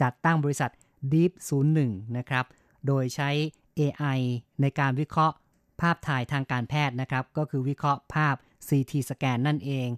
[0.00, 0.70] จัดตั้งบริษัท
[1.12, 1.32] Deep
[1.74, 2.44] 01 นะครับ
[2.86, 3.30] โดยใช้
[3.78, 4.18] AI
[4.60, 5.34] ในการวิเคราะห์
[5.80, 8.34] ภาพถ่ายทางการแพทย์นะครับ ก็คือวิเคราะห์ภาพ
[8.68, 9.88] CT สแกนนั่นเอง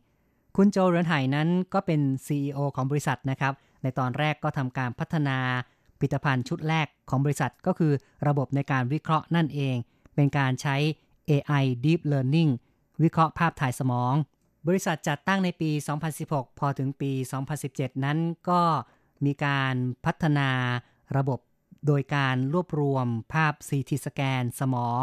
[0.57, 5.39] คุณโจเรนไห่นั้นก็เป็น CEO ของบริษัทนะครับ ในตอนแรกก็ทำการพัฒนา
[5.99, 7.93] ผลิตภัณฑ์ชุดแรกของบริษัทก็คือ
[8.29, 9.77] ระบบในการวิเคราะห์นั่นเอง
[10.15, 10.77] เป็นการใช้
[11.31, 12.51] AI Deep Learning
[13.03, 14.15] วิเคราะห์ภาพถ่ายสมอง
[14.67, 15.71] บริษัทจัดตั้งในปี
[16.15, 17.13] 2016 พอถึงปี
[17.59, 18.61] 2017 นั้นก็
[19.25, 20.49] มีการพัฒนา
[21.17, 21.39] ระบบ
[21.87, 25.03] โดยการรวบรวมภาพ CT สแกนสมอง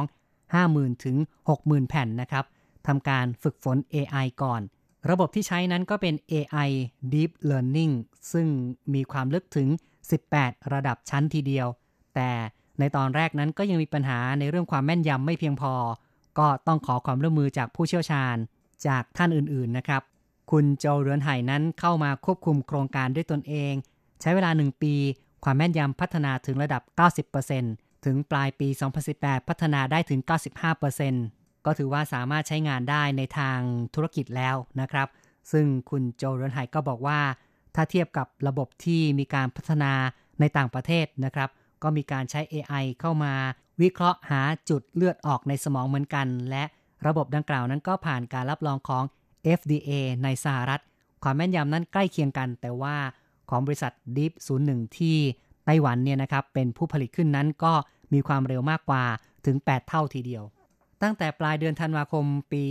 [0.52, 1.18] 50,000 ถึง
[1.50, 2.46] 60,000 แผ่นนะครับ
[2.88, 4.62] ทำการฝึกฝน AI ก่อน
[5.10, 6.70] ระบบที่ใช้นั้นก็เป็น AI
[7.14, 7.94] Deep Learning
[8.34, 8.48] ซึ่ง
[8.94, 9.70] มีความลึกถึง
[10.22, 11.68] 18 ระดับชั้นทีเดียว
[12.16, 12.32] แต่
[12.80, 15.74] ในตอนแรกนั้นก็ยังมีปัญหาในเรื่องความแม่นยำไม่เพียงพอ
[16.40, 18.36] ก็ต้องขอความร่วมมือจากผู้เชี่ยวชาญ
[18.88, 20.02] จากท่านอื่นๆนะครับ
[20.52, 23.74] คุณโจเรือนไห่นั้นเข้ามาควบคุมโครงการด้วยตนเอง
[24.22, 24.96] ใช้เวลา 1 ปี
[25.44, 26.82] ความแม่นยำพัฒนาถึงระดับ
[27.44, 28.68] 90%ถึงปลายปี
[29.08, 30.20] 2018 พัฒนาได้ถึง
[30.94, 33.60] 95%ก็ถือว่าสามารถใช้งานได้ในทาง
[33.96, 35.08] ธุรกิจแล้วนะครับ
[35.52, 37.20] ซึ่งคุณโจเรนไห่ก็บอกว่า
[37.76, 39.94] ถ้าเทียบกับระบบที่มีการพัฒนา
[40.40, 41.50] ในต่างประเทศนะครับ
[41.84, 43.34] ก็มีการใช้ AI เข้ามา
[43.82, 46.64] วิเคราะห์หาจุดเลือดออกในสมองเหมือนกัน และ
[47.08, 49.04] ระบบดังกล่าวนั้นก็ผ่านการรับรองของ
[49.60, 49.92] FDA
[50.24, 50.82] ในสหรัฐ
[51.24, 52.96] ความแม่นยำนั้นใกล้เคียงกัน แต่ว่า
[53.52, 54.34] ของบริษัท Deep
[54.66, 55.18] 01 ที่
[55.66, 57.74] ไต้หวันเนี่ยนะครับเป็นผู้ผลิตขึ้นนั้นก็
[58.14, 59.04] มีความเร็วมากกว่า
[59.46, 60.44] ถึง 8 เท่าทีเดียว
[61.02, 62.64] ตั้งแต่ปลายเดือนธันวาคมปี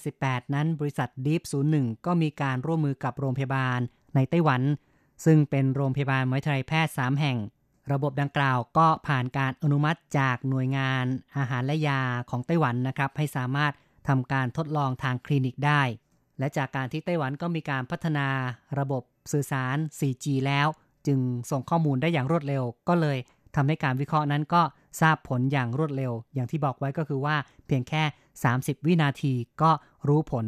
[0.00, 1.42] 2018 นั้น บริษัท Deep
[1.74, 3.78] 01 ก็มีการร่วมมือกับโรงพยาบาล
[4.14, 4.62] ในไต้หวัน
[5.24, 7.38] ซึ่งเป็นโรงพยาบาลมหาวิทยาลัยแพทย์ 3 แห่ง
[7.92, 11.04] ระบบดังกล่าวก็ผ่านการอนุมัติจากหน่วยงาน
[11.38, 13.72] อาหารและยาของไต้หวันนะครับให้สามารถ
[14.08, 15.82] ทำการทดลองทางคลินิกได้
[16.38, 18.26] และจากการที่ไต้หวันก็มีการพัฒนา
[18.78, 20.68] ระบบ สื่อสาร 4G แล้ว
[21.06, 21.18] จึง
[21.50, 23.18] ส่งข้อมูลได้อย่างรวดเร็ว ก็เลย
[23.56, 24.62] ทำให้การวิเคราะห์นั้นก็
[25.00, 28.02] ทราบผลอย่างรวดเร็ว อย่างที่บอกไว้ก็คือว่าเพียงแค่
[28.44, 29.70] 30 วินาทีก็
[30.08, 30.46] รู้ผล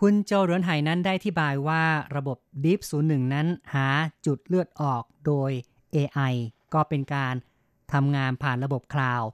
[0.00, 1.82] คุณโจเรือนไห่นั้นได้ที่บายว่า
[2.16, 3.88] ระบบ Deep 01 นั้นหา
[4.26, 5.50] จุดเลือดออกโดย
[5.94, 6.34] AI
[6.74, 7.34] ก็เป็นการ
[7.92, 9.28] ทำงานผ่านระบบคลาวด์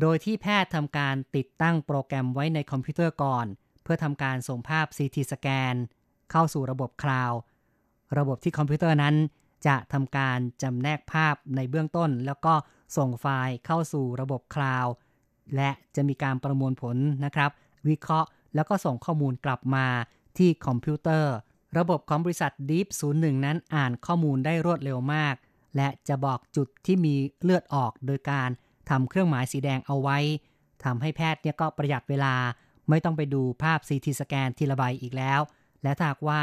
[0.00, 3.46] โดยที่แพทย์ทำการติดตั้งโปรแกรมไว้ในคอมพิวเตอร์ก่อน
[3.82, 5.74] เพื่อทำการส่งภาพ CT สแกน
[6.30, 7.38] เข้าสู่ระบบคลาวด์
[8.18, 9.14] ระบบที่คอมพิวเตอร์นั้น
[9.66, 12.54] จะทำการจำแนกภาพในเบื้องต้น แล้วก็
[12.96, 14.92] ส่งไฟล์เข้าสู่ระบบคลาวด์
[15.56, 17.50] และจะมีการประมวลผลนะครับ
[17.88, 19.86] วิเคราะห์แล้วก็ส่งข้อมูลกลับมา
[20.38, 21.34] ที่คอมพิวเตอร์
[21.78, 25.34] ระบบของบริษัท Deep 01 นั้นอ่านข้อมูลได้รวดเร็วมาก
[25.76, 28.48] และจะบอกจุดที่มีเลือดออกโดยการ
[28.90, 30.18] ทำเครื่องหมายสีแดงเอาไว้
[30.84, 32.34] ทำให้แพทย์เนี่ยก็ประหยัดเวลา
[32.88, 35.40] ไม่ต้องไปดูภาพ CT สแกนทีละใบอีกแล้ว
[35.82, 36.42] และถ้าว่า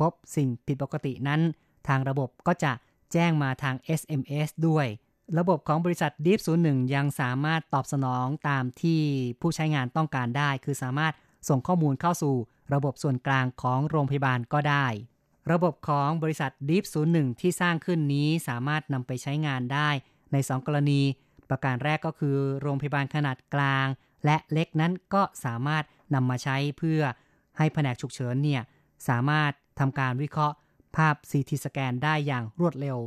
[0.00, 1.40] พบสิ่งผิดปกตินั้น
[1.88, 2.72] ทางระบบก็จะ
[3.12, 4.86] แจ้งมาทาง SMS ด้วย
[5.38, 9.00] ระบบของบริษัท Deep 01 ยังสามารถตอบสนองตามที่
[9.40, 11.12] ผู้ใช้งานต้องการได้ คือสามารถ
[11.48, 12.34] ส่งข้อมูลเข้าสู่
[12.74, 14.86] ระบบส่วนกลางของโรงพยาบาลก็ได้
[15.52, 19.88] ระบบของบริษัท Deep 01 ที่สร้างขึ้นนี้สามารถนำไปใช้งานได้
[20.32, 21.00] ใน 2 กรณี
[21.48, 23.86] ประการแรกก็คือ โรงพยาบาลขนาดกลาง
[24.24, 27.00] และเล็กนั้นก็สามารถนำมาใช้เพื่อ
[27.58, 28.62] ให้แผนกฉุกเฉินเนี่ย
[29.08, 30.56] สามารถ ทำการวิเคราะห์
[30.96, 32.98] ภาพ CT สแกนได้อย่างรวดเร็ว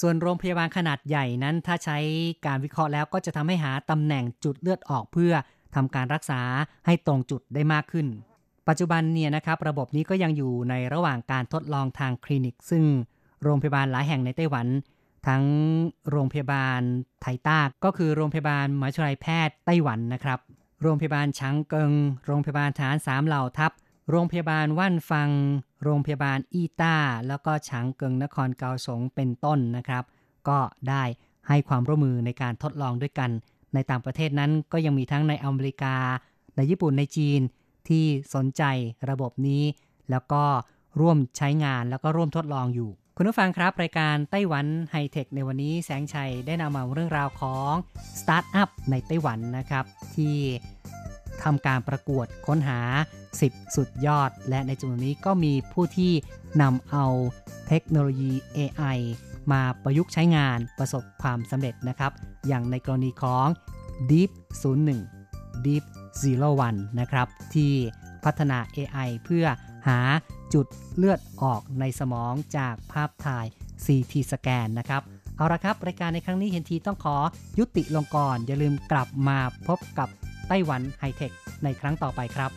[0.00, 1.98] ส่วนโรงพยาบาลขนาดใหญ่นั้นถ้าใช้
[2.46, 5.32] การวิเคราะห์แล้วก็จะทำให้หาตำแหน่งจุดเลือดออกเพื่อ
[5.74, 6.40] ทำการรักษา
[6.86, 8.06] ให้ตรงจุดได้มากขึ้น
[8.68, 12.84] ปัจจุบันเนี่ยนะครับระบบนี้ก็ยังอยู่ในระหว่างการทดลองทางคลินิก ซึ่ง
[13.42, 14.66] โรงพยาบาลหลายแห่งในไต้หวัน
[15.26, 15.44] ทั้ง
[16.10, 16.80] โรงพยาบาล
[17.20, 20.38] ไทต้าก็คือโรงพยาบาลมหาวิทยาลัยแพทย์ไต้หวันนะครับ
[20.82, 21.92] โรงพยาบาลชังเกิง
[22.26, 23.72] โรงพยาบาลฐานสามเหล่าทัพ
[24.10, 25.28] โรงพยาบาลว่านฟัง
[25.82, 26.96] โรงพยาบาลอีต้า
[27.28, 30.04] แล้วก็ฉางเกิงนครเกาสงเป็นต้นนะครับ
[30.48, 30.58] ก็
[30.88, 31.02] ได้
[31.48, 33.30] ให้ความร่วมมือในการทดลองด้วยกัน
[33.74, 35.96] ในต่างประเทศนั้นก็ยังมีทั้งในอเมริกา
[36.56, 37.40] ในญี่ปุ่นในจีน
[37.88, 38.62] ที่สนใจ
[39.10, 39.64] ระบบนี้
[40.10, 40.44] แล้วก็
[41.00, 47.72] ร่วมใช้งานแล้วก็ร่วมทดลองอยู่ คุณผู้ฟังครับ รายการไต้หวันไฮเทคในวันนี้แสงชัยได้นำมาเรื่องราวของ
[48.20, 49.84] สตาร์ทอัพในไต้หวันนะครับ
[50.16, 50.36] ที่
[51.44, 52.80] ทำการประกวดค้นหา
[53.30, 56.12] 10 สุดยอด และในจำนวนนี้ก็มีผู้ที่
[56.62, 57.06] นำเอา
[57.68, 58.98] เทคโนโลยี AI
[59.52, 62.12] มาประยุกต์ใช้งานประสบความสำเร็จนะครับ
[62.46, 63.46] อย่างในกรณีของ
[64.10, 64.30] Deep
[64.92, 65.84] 01 Deep
[66.60, 67.72] 01 นะครับ ที่
[68.24, 69.46] พัฒนา AI เพื่อ
[69.88, 70.00] หา
[70.54, 73.46] จุดเลือดออกในสมองจากภาพถ่าย
[73.84, 75.02] CT สแกนนะครับ
[75.36, 77.16] เอาละครับ รายการในครั้งนี้เห็นทีต้องขอ
[77.58, 80.08] ยุติลงก่อน อย่าลืมกลับมาพบกับ
[80.48, 81.32] ไต้หวันไฮเทค
[81.64, 82.50] ในครั้งต่อไปครับ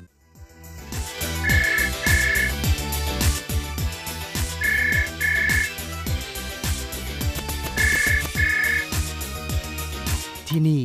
[10.49, 10.81] ที่นี่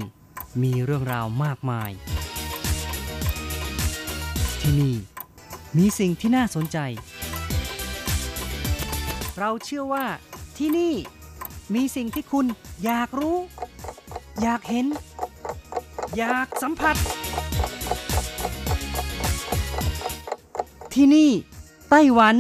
[0.63, 1.91] มีเรื่องราวมากมาย
[4.61, 4.95] ที่นี่
[5.79, 6.79] มีสิ่งที่น่าสนใจ
[9.39, 10.05] เราเชื่อว่า
[10.59, 10.95] ที่นี่
[11.75, 12.47] มีสิ่งที่คุณ
[12.85, 13.37] อยากรู้
[14.43, 14.87] อยากเห็น
[16.19, 16.97] อยากสัมผัส
[20.95, 21.31] ที่นี่
[21.91, 22.37] ไต้หวัน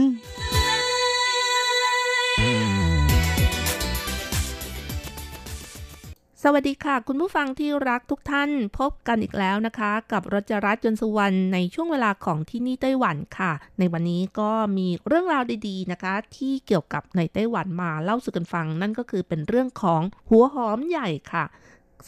[6.46, 21.44] สวัสดีค่ะ คุณผู้ฟังที่รักทุกท่านพบกันอีกแล้วนะคะ กับรจรัสจนสุวรรณในช่วงเวลาของที่นี่ไต้หวันค่ะ ในวันนี้ก็มีเรื่องราวดีๆนะคะ ที่เกี่ยวกับในไต้หวันมาเล่าสู่กันฟัง นั่นก็คือเป็นเรื่องของหัวหอมใหญ่ค่ะ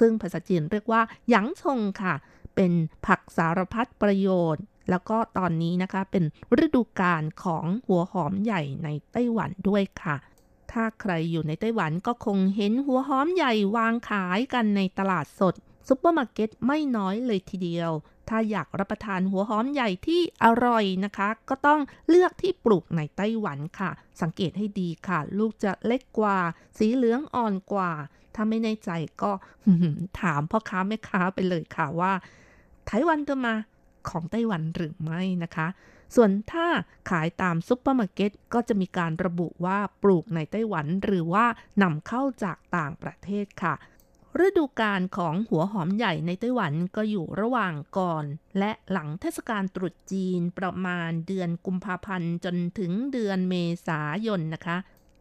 [0.01, 2.14] ซึ่งภาษาจีนเรียกว่า洋蔥ค่ะ
[2.55, 2.72] เป็น
[3.07, 6.25] ผักสารพัดประโยชน์ แล้วก็ตอนนี้นะคะเป็น
[6.64, 10.16] ฤดูกาลของหัวหอมใหญ่ในไต้หวันด้วยค่ะ
[10.72, 15.55] ถ้าใครอยู่ในไต้หวันก็คงเห็นหัวหอมใหญ่วางขายกันในตลาดสด
[15.88, 17.90] ซุปเปอร์มาร์เก็ตไม่น้อยเลยทีเดียว
[18.29, 23.90] ถ้าอยากรับประทานหัวหอมใหญ่ที่อร่อยนะคะ ก็ต้องเลือกที่ปลูกในไต้หวันค่ะ
[24.22, 26.38] สังเกตให้ดีค่ะ ลูกจะเล็กกว่า
[26.79, 27.92] สีเหลืองอ่อนกว่า
[28.37, 28.90] ถ้าไม่แน่ใจ
[29.22, 29.31] ก็
[30.20, 32.12] ถามพ่อค้าแม่ค้าไปเลยค่ะว่า
[32.87, 33.55] ไต้หวันตัวมา
[34.09, 35.68] ของไต้หวันหรือไม่นะคะ
[36.14, 36.66] ส่วนถ้า
[37.11, 41.46] ขายตามซุปเปอร์มาร์เก็ตก็จะมีการระบุว่าปลูกในไต้หวัน หรือว่า
[41.83, 43.75] นำเข้าจากต่างประเทศค่ะ
[44.46, 48.25] ฤดูกาลของหัวหอมใหญ่ในไต้หวันก็อยู่ระหว่างก่อน
[48.59, 53.55] และหลังเทศกาลตรุษจีนประมาณเดือนกุมภาพันธ์จนถึงเดือนเม
[53.87, 54.77] ษายนนะคะ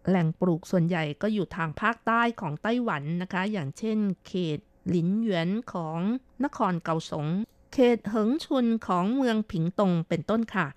[0.08, 6.00] แหล่งปลูกส่วนใหญ่ก็อยู่ทางภาคใต้ของไต้หวันนะคะ อย่างเช่น เขตหลินหยวนของ
[6.44, 7.28] นครเกาสง
[7.74, 10.68] เขตเหิงชุนของเมืองผิงตงเป็นต้นค่ะ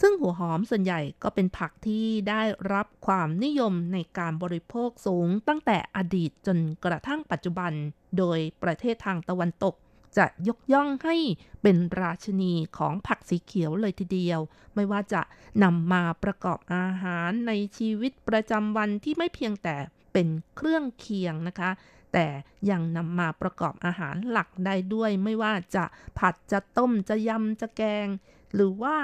[0.00, 7.72] ซึ่งหัวหอมส่วนใหญ่ก็เป็นผักที่ได้รับความนิยมในการบริโภคสูงตั้งแต่อดีตจนกระทั่งปัจจุบัน
[8.18, 9.74] โดยประเทศทางตะวันตก
[10.16, 11.16] จะยกย่องให้
[11.62, 14.40] เป็นราชนีของผักสีเขียวเลยทีเดียว
[14.74, 15.22] ไม่ว่าจะ
[15.62, 19.76] นำมาประกอบอาหารในชีวิตประจำวันที่ไม่เพียงแต่
[20.12, 21.70] เป็นเครื่องเคียงนะคะ
[22.12, 22.26] แต่
[22.70, 25.84] ยังนำมาประกอบอาหารหลักได้ด้วยไม่ว่าจะ
[26.18, 28.06] ผัดจะต้มจะยำจะแกง
[28.54, 28.96] หรือว่า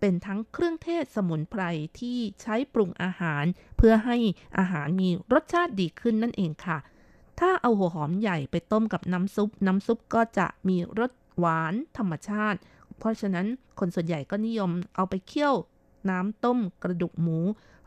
[0.00, 1.62] เป็นทั้งเครื่องเทศสมุนไพร
[2.00, 3.44] ที่ใช้ปรุงอาหาร
[3.76, 4.16] เพื่อให้
[4.58, 6.78] อาหารมีรสชาติดีขึ้นนั่นเองค่ะ
[7.40, 12.58] ถ้าเอาหัวหอมใหญ่ไปต้มกับน้ำซุป น้ำซุปก็จะมีรสหวานธรรมชาติ
[12.98, 13.46] เพราะฉะนั้น
[13.78, 15.54] คนส่วนใหญ่ก็นิยมเอาไปเคี่ยว
[16.10, 17.38] น้ำต้มกระดูกหมู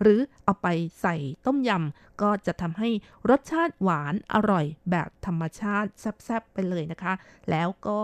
[0.02, 0.68] หรือเอาไป
[1.02, 2.90] ใส่ต้มยำ ก็จะทำให้
[3.30, 7.14] รสชาติหวานอร่อยแบบธรรมชาติแซ่บๆไปเลยนะคะ
[7.50, 8.00] แล้วก็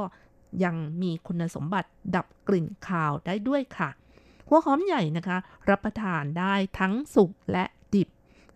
[0.64, 3.90] ยังมีคุณสมบัติดับกลิ่นคาวได้ด้วยค่ะ
[4.48, 5.38] หัวหอมใหญ่นะคะ
[5.70, 7.66] รับประทานได้ทั้งสุกและ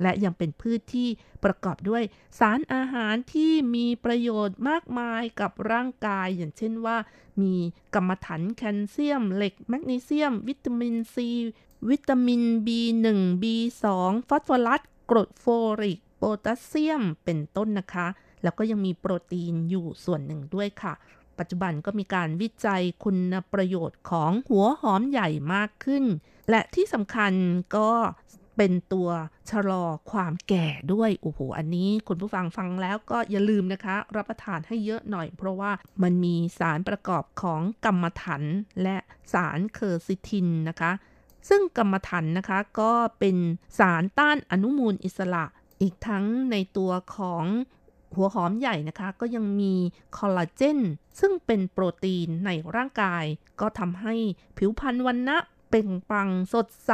[0.02, 1.10] และยังเป็นพืชที่
[1.44, 2.04] ประกอบด้วย
[2.40, 6.98] สารอาหารที่มีประโยชน์มากมายกับร่างกาย อย่างเช่นว่า
[7.42, 7.54] มี
[7.96, 11.30] กำมะถันแคลเซียม เหล็ก แมกนีเซียม วิตามินซี
[11.90, 13.08] วิตามิน B1
[13.42, 13.84] B2
[14.30, 15.46] ฟอสฟอรัสกรดโฟ
[15.82, 18.08] ลิกโพแทสเซียมเป็นต้นนะคะ
[18.44, 20.94] แล้วก็ยังมีโปรตีนอยู่ส่วนหนึ่งด้วยค่ะ
[21.40, 26.04] ปัจจุบันก็มีการวิจัยคุณประโยชน์ของหัวหอมใหญ่มากขึ้น
[26.50, 27.34] และที่สำคัญ
[27.76, 27.92] ก็
[28.58, 29.10] เป็นตัว
[29.50, 35.72] ชะลอความแก่ด้วยโอ้โหอันนี้คุณผู้ฟังฟังแล้วก็อย่าลืมนะคะ รับประทานให้เยอะหน่อย เพราะว่า
[36.04, 38.44] มันมีสารประกอบของกรรมถัน
[38.84, 38.98] และ
[39.34, 40.92] สารเคอร์ซิทินนะคะ
[41.50, 43.38] ซึ่งกรรมถันนะคะก็เป็น
[43.80, 45.46] สารต้านอนุมูลอิสระ
[45.82, 47.46] อีกทั้งในตัวของ
[48.16, 49.74] หัวหอมใหญ่นะคะก็ยังมี
[50.18, 50.80] คอลลาเจน
[51.20, 53.24] ซึ่งเป็นโปรตีนในร่างกาย
[53.62, 54.16] ก็ทำให้
[54.58, 55.38] ผิวพรรณวันนะ
[55.70, 56.92] เปล่งปลังสดใส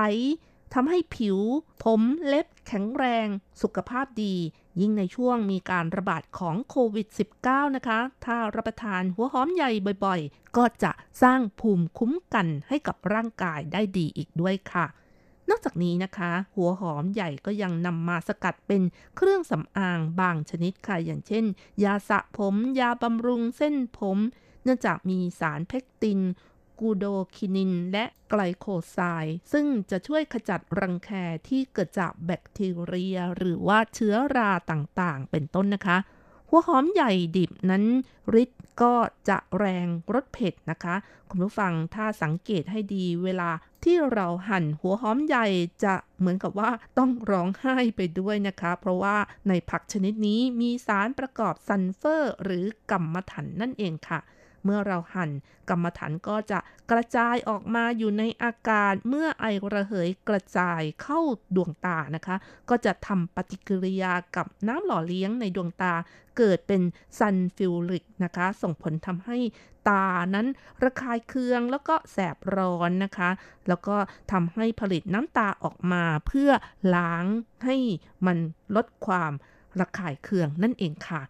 [0.73, 1.37] ทำให้ผิว
[1.83, 3.27] ผมเล็บแข็งแรง
[3.61, 4.35] สุขภาพดี
[4.79, 7.07] ยิ่งในช่วงมีการระบาดของโควิด
[7.41, 9.71] -19 นะคะ ถ้ารับประทานหัวหอมใหญ่
[10.05, 10.91] บ่อยๆ ก็จะ
[11.23, 14.85] สร้างภูมิคุ้มกันให้กับร่างกายได้ดีอีกด้วยค่ะ
[15.49, 18.81] นอกจากนี้นะคะ หัวหอมใหญ่ก็ยังนำมาสกัดเป็น
[19.15, 21.45] เครื่องสำอางบางชนิดค่ะ อย่างเช่น
[21.83, 24.17] ยาสระผม ยาบำรุงเส้นผม
[24.63, 26.19] เนื่องจากมีสารเพคติน
[26.81, 27.05] กูโด
[27.35, 31.09] คินิน และไกลโคไซด์ซึ่งจะช่วยขจัดรังแค
[31.47, 35.97] ที่เกิดจากแบคทีเรีย หรือว่าเชื้อราต่างๆ เป็นต้นนะคะ
[36.49, 37.83] หัวหอมใหญ่ดิบนั้น
[38.41, 38.93] ฤทธิ์ก็
[39.29, 40.95] จะแรงรสเผ็ดนะคะ
[41.29, 43.49] คุณผู้ฟังถ้าสังเกตให้ดีเวลา
[43.83, 45.45] ที่เราหั่นหัวหอมใหญ่
[45.83, 49.15] จะเหมือนกับว่าต้องร้องไห้ไปด้วยนะคะ เพราะว่า
[49.47, 54.19] ในผักชนิดนี้มีสารประกอบซัลเฟอร์ หรือกัมมันถันนั่นเองค่ะ
[54.63, 55.31] เมื่อเราหั่น
[55.69, 56.59] กำมะถันก็จะ
[56.91, 61.19] กระจายออกมาอยู่ในอากาศ เมื่อไอระเหยกระจายเข้า
[61.55, 62.35] ดวงตานะคะ
[62.69, 65.93] ก็จะทำปฏิกิริยากับน้ำหล่อเลี้ยงในดวงตา
[66.37, 66.81] เกิดเป็น
[67.19, 69.37] ซัลฟิวริกนะคะ ส่งผลทำให้
[69.89, 70.05] ตา
[70.35, 70.47] นั้น
[70.83, 73.29] ระคายเคืองแล้วก็แสบร้อนนะคะ
[73.67, 73.97] แล้วก็
[74.31, 76.51] ทำให้ผลิตน้ำตาออกมาเพื่อ
[76.95, 77.25] ล้าง
[77.65, 77.77] ให้
[78.25, 78.37] มัน
[78.75, 79.31] ลดความ
[79.79, 81.21] ระคายเคืองนั่นเองค่ะ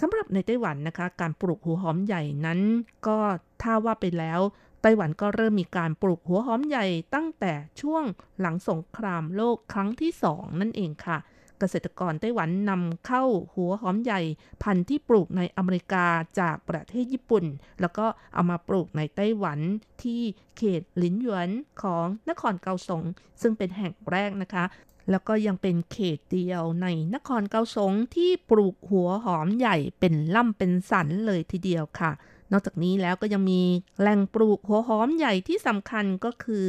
[0.00, 2.60] สำหรับในไต้หวันนะคะ การปลูกหัวหอมใหญ่นั้น
[3.06, 3.18] ก็
[3.62, 4.40] ถ้าว่าไปแล้ว
[4.82, 8.04] ไต้หวันก็เริ่มมีการปลูกหัวหอมใหญ่ตั้งแต่ช่วง
[8.40, 11.18] หลังสงครามโลกครั้งที่สองนั่นเองค่ะ
[11.58, 13.24] เกษตรกรไต้หวันนำเข้า
[13.54, 14.20] หัวหอมใหญ่
[14.62, 16.06] พันธุ์ที่ปลูกในอเมริกา
[16.40, 17.44] จากประเทศญี่ปุ่น
[17.80, 19.58] แล้วก็เอามาปลูกในไต้หวัน
[20.02, 20.22] ที่
[20.56, 21.50] เขตหลินหยวน
[21.82, 23.02] ของนครเกาสง
[23.40, 24.64] ซึ่งเป็นแห่งแรกนะคะ
[25.10, 32.10] แล้วก็ยังเป็นเขตเดียวในนครเกาสงที่ปลูกหัวหอมใหญ่เป็นล่ำเป็นสันเลยทีเดียวค่ะ
[32.52, 33.62] นอกจากนี้แล้วก็ยังมี
[34.00, 36.66] แหล่งปลูกหัวหอมใหญ่ที่สำคัญก็คือ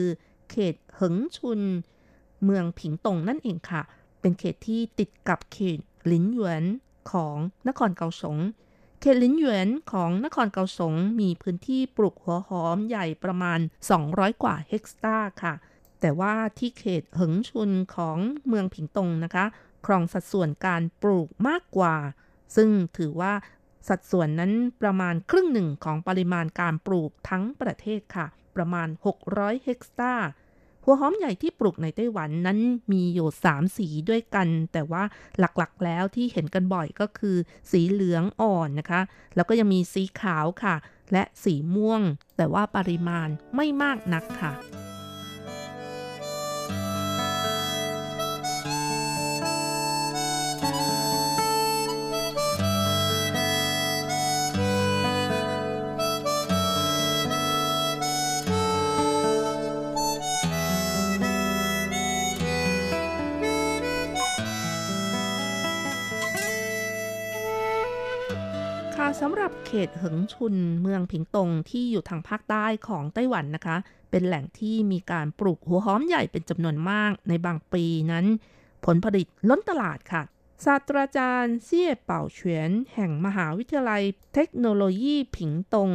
[0.50, 1.62] เขตเหิงชุน
[2.44, 3.82] เมืองผิงตงนั่นเองค่ะ
[4.22, 6.64] เป็นเขตที่ติดกับเขตหลินหยวน
[7.12, 7.38] ของ
[7.68, 8.38] นครเกาสง
[9.00, 13.60] เขตลินหยวนของนครเกาสงมีพื้นที่ปลูกหัวหอมใหญ่ประมาณ
[14.00, 15.54] 200 กว่าเฮกตาร์ค่ะ
[16.02, 19.46] แต่ว่าที่เขตเหิงชุนของเมืองผิงตงนะคะ
[19.86, 21.96] ครองสัดส่วนการปลูกมากกว่า
[22.56, 23.34] ซึ่งถือว่า
[23.90, 28.88] สัดส่วนนั้นประมาณครึ่งหนึ่งของปริมาณการปลูกทั้งประเทศค่ะ ประมาณ
[29.26, 30.28] 600 เฮกตาร์
[30.84, 32.60] หัวหอมใหญ่ที่ปลูกในไต้หวันนั้น
[32.92, 35.04] มีอยู่ 3 สีด้วยกัน แต่ว่า
[35.40, 37.38] หลักๆแล้วที่เห็นกันบ่อยก็คือ
[37.72, 39.02] สีเหลืองอ่อนนะคะ
[39.36, 40.76] แล้วก็ยังมีสีขาวค่ะ
[41.14, 42.02] และสีม่วง
[42.38, 44.54] แต่ว่าปริมาณไม่มากนักค่ะ
[69.26, 73.78] สำหรับเขตเหิงชุนเมืองผิงตงที่อยู่ทางภาคใต้ของไต้หวันนะคะ
[74.12, 78.26] เป็นแหล่งที่มีการปลูกหัวหอมใหญ่เป็นจำนวนมากในบางปีนั้น
[78.86, 80.22] ผลผลิตล้นตลาดค่ะ
[80.66, 84.04] ศาสตราจารย์เซี่ยเป่าเฉียนแห่งมหาวิทยาลัย
[84.34, 85.92] เทคโนโลยีผิงตง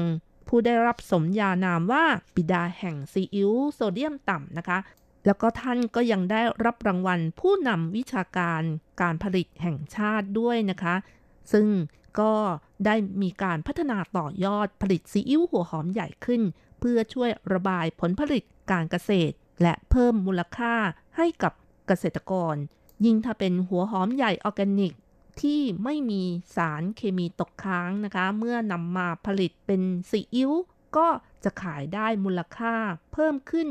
[0.48, 2.04] ผู้ได้รับสมญานามว่า
[2.34, 4.78] บิดาแห่งซีอิ๊วโซเดียมต่ำนะคะ
[5.26, 8.62] แล้วก็ท่านก็ยังได้รับรางวัลผู้นำวิชาการ
[9.00, 10.94] การผลิตแห่งชาติด้วยนะคะ
[11.52, 11.66] ซึ่ง
[12.20, 12.32] ก็
[12.84, 16.42] ได้มีการพัฒนาต่อยอดผลิตซีอิ๊วหัวหอมใหญ่ขึ้น
[16.80, 20.74] เพื่อช่วยระบายผลผลิตการเกษตร และเพิ่มมูลค่า
[21.16, 21.52] ให้กับ
[21.86, 22.54] เกษตรกร
[23.04, 24.92] ยิ่งถ้าเป็นหัวหอมใหญ่ออร์แกนิก
[25.40, 26.22] ที่ไม่มี
[26.56, 30.50] สารเคมีตกค้างนะคะ เมื่อนำมาผลิตเป็นซีอิ๊ว
[30.96, 31.08] ก็
[31.44, 32.74] จะขายได้มูลค่า
[33.12, 33.68] เพิ่มขึ้น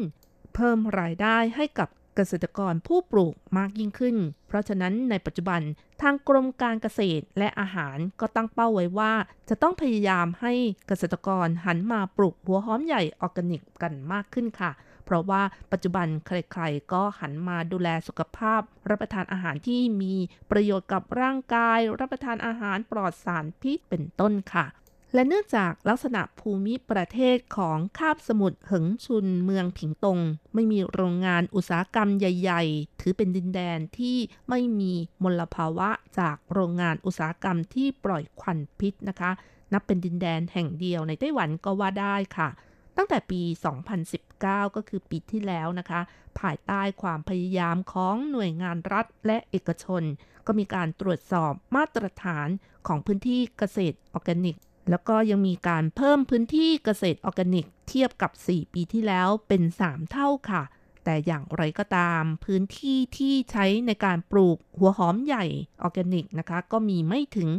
[0.56, 4.16] เพิ่มรายได้ให้กับเกษตรกรผู้ปลูกมากยิ่งขึ้น
[4.48, 5.62] เพราะฉะนั้นในปัจจุบัน
[6.02, 9.14] ทางกรมการเกษตรและอาหารก็ตั้งเป้าไว้ว่า
[9.50, 10.54] จะต้องพยายามให้
[10.88, 14.72] เกษตรกรหันมาปลูกหัวหอมใหญ่ออร์แกนิกกันมากขึ้นค่ะ
[15.06, 15.42] เพราะว่า
[15.72, 20.14] ปัจจุบันใครๆ ก็หันมาดูแลสุขภาพ รับประทานอาหารที่มี
[20.52, 24.66] ประโยชน์กับร่างกาย รับประทานอาหารปลอดสารพิษเป็นต้นค่ะ
[25.14, 30.20] และเนื่องจากลักษณะภูมิประเทศของคาบสมุทรเหิงชุนเมืองผิงตง
[30.54, 34.18] ไม่มีโรงงานอุตสาหกรรมใหญ่ ๆ ถือเป็นดินแดนที่
[34.50, 34.94] ไม่มี
[35.24, 35.90] มลภาวะ
[36.20, 39.32] จากโรงงานอุตสาหกรรมที่ปล่อยควันพิษนะคะ
[39.74, 42.50] นับเป็นดินแดนแห่งเดียวในไต้หวันก็ว่าได้ค่ะ
[42.98, 43.42] ตั้งแต่ปี
[44.10, 44.44] 2019
[44.76, 46.02] ก็คือปีที่แล้วนะคะ
[46.40, 50.04] ภายใต้ความพยายามของหน่วยงานรัฐและเอกชน
[50.48, 52.48] ก็มีการตรวจสอบมาตรฐาน
[52.88, 54.58] ของพื้นที่เกษตรออร์แกนิก
[54.90, 60.64] แล้วก็ยังมีการเพิ่มพื้นที่เกษตรออร์แกนิก เทียบกับ 4 ปีที่แล้วเป็น 3 เท่าค่ะ
[61.04, 65.46] แต่อย่างไรก็ตาม พื้นที่ที่ใช้ในการปลูกหัวหอมใหญ่
[65.82, 67.50] ออร์แกนิกนะคะ ก็มีไม่ถึง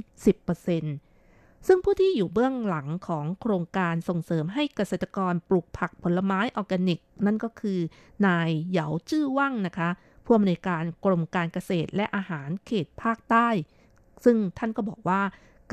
[0.79, 7.79] 10%ซึ่งผู้ที่อยู่เบื้องหลังของโครงการส่งเสริมให้เกษตรกรปลูกผักผลไม้ออร์แกนิก นั่นก็คือ
[8.27, 9.89] นายเหยาจื้อว่างนะคะ
[10.25, 13.49] ผู้อำนวยการกรมการเกษตรและอาหารเขตภาคใต้
[14.25, 15.23] ซึ่งท่านก็บอกว่า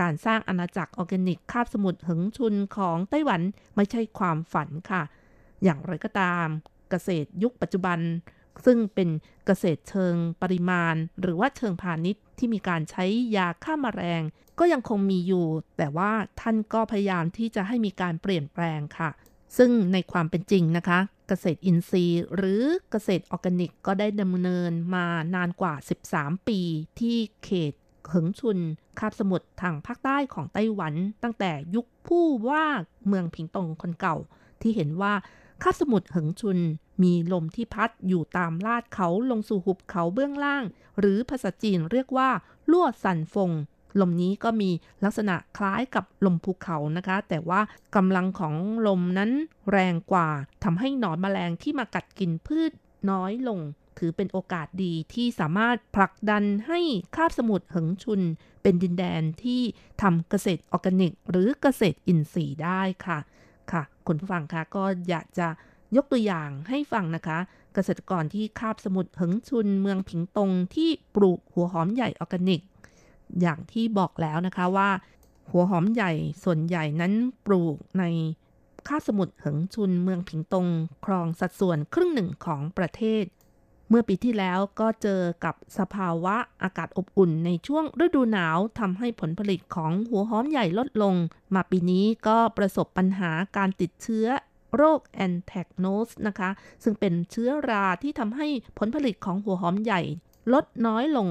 [0.02, 3.42] การสร้างอาณาจักรออร์แกนิกคาบสมุทรหึงชุนของไต้หวัน
[3.76, 5.02] ไม่ใช่ความฝันค่ะ
[5.64, 6.48] อย่างไรก็ตาม
[6.90, 8.00] เกษตรยุคปัจจุบัน
[8.66, 9.10] ซึ่งเป็น
[9.46, 14.22] เกษตรเชิงปริมาณ หรือว่าเชิงพาณิชย์ที่มีการใช้ยาฆ่ามาแมลง
[14.60, 19.10] ก็ยังคงมีอยู่ แต่ว่าท่านก็พยายามที่จะให้มีการเปลี่ยนแปลงค่ะ
[19.58, 25.74] ซึ่งในความเป็นจริงนะคะ เกษตรอินทรีย์ หรือเกษตรออร์แกนิกก็ได้ดำเนินมานานกว่า
[26.10, 26.60] 13 ปี
[27.00, 27.74] ที่เขต
[28.10, 28.60] เหิงชุน
[29.00, 30.94] คาบสมุทรทางภาคใต้ของไต้หวัน
[31.24, 32.66] ตั้งแต่ยุคผู้ว่า
[33.08, 34.16] เมืองผิงตงคนเก่า
[34.62, 35.14] ที่เห็นว่า
[35.64, 36.60] คาบสมุทรเหิงชุน
[37.04, 40.64] มีลมที่พัดอยู่ตามลาดเขาลงสู่หุบเขาเบื้องล่าง
[41.00, 42.30] หรือภาษาจีนเรียกว่า
[42.72, 43.52] ลั่วสันฟง
[44.00, 44.70] ลมนี้ก็มี
[45.04, 47.62] ลักษณะคล้ายกับลมภูเขานะคะ แต่ว่า
[47.96, 48.56] กำลังของ
[48.88, 49.32] ลมนั้น
[49.72, 50.30] แรงกว่า
[50.64, 52.72] ทำให้หนอนแมลงที่มากัดกินพืช
[53.10, 53.60] น้อยลง
[54.00, 56.80] ถือเป็นโอกาสดีที่สามารถผลักดันให้
[57.16, 58.22] คาบสมุทรเหิงชุน
[58.62, 59.62] เป็นดินแดนที่
[60.02, 63.20] ทำเกษตรออร์แกนิก หรือเกษตรอินทรีย์ได้ค่ะ
[63.72, 65.48] ค่ะ คุณผู้ฟังคะก็อยากจะ
[65.96, 67.38] ยกตัวอย่างให้ฟังนะคะ
[67.74, 72.62] เกษตรกรที่คาบสมุทรเหิงชุน เมืองผิงตงที่ปลูกหัวหอมใหญ่ออร์แกนิก
[73.42, 74.90] อย่างที่บอกแล้วนะคะว่า
[75.52, 76.12] หัวหอมใหญ่
[76.44, 77.14] ส่วนใหญ่นั้น
[77.46, 78.04] ปลูกใน
[78.88, 80.68] คาบสมุทรเหิงชุน เมืองผิงตง
[81.06, 83.24] ครองสัดส่วนครึ่งหนึ่งของประเทศ
[83.94, 91.16] มื่อปีที่แล้วก็เจอกับสภาวะอากาศอบอุ่นในช่วงฤดูหนาวทำให้ผลผลิตของหัวหอมใหญ่ลดลง
[91.54, 94.28] มาปีนี้ก็ประสบปัญหาการติดเชื้อ
[94.76, 96.50] โรคแอนแทกโนสนะคะ
[96.84, 100.02] ซึ่งเป็นเชื้อราที่ทำให้ผลผลิตของหัวหอมใหญ่
[100.54, 101.30] ลดน้อยลง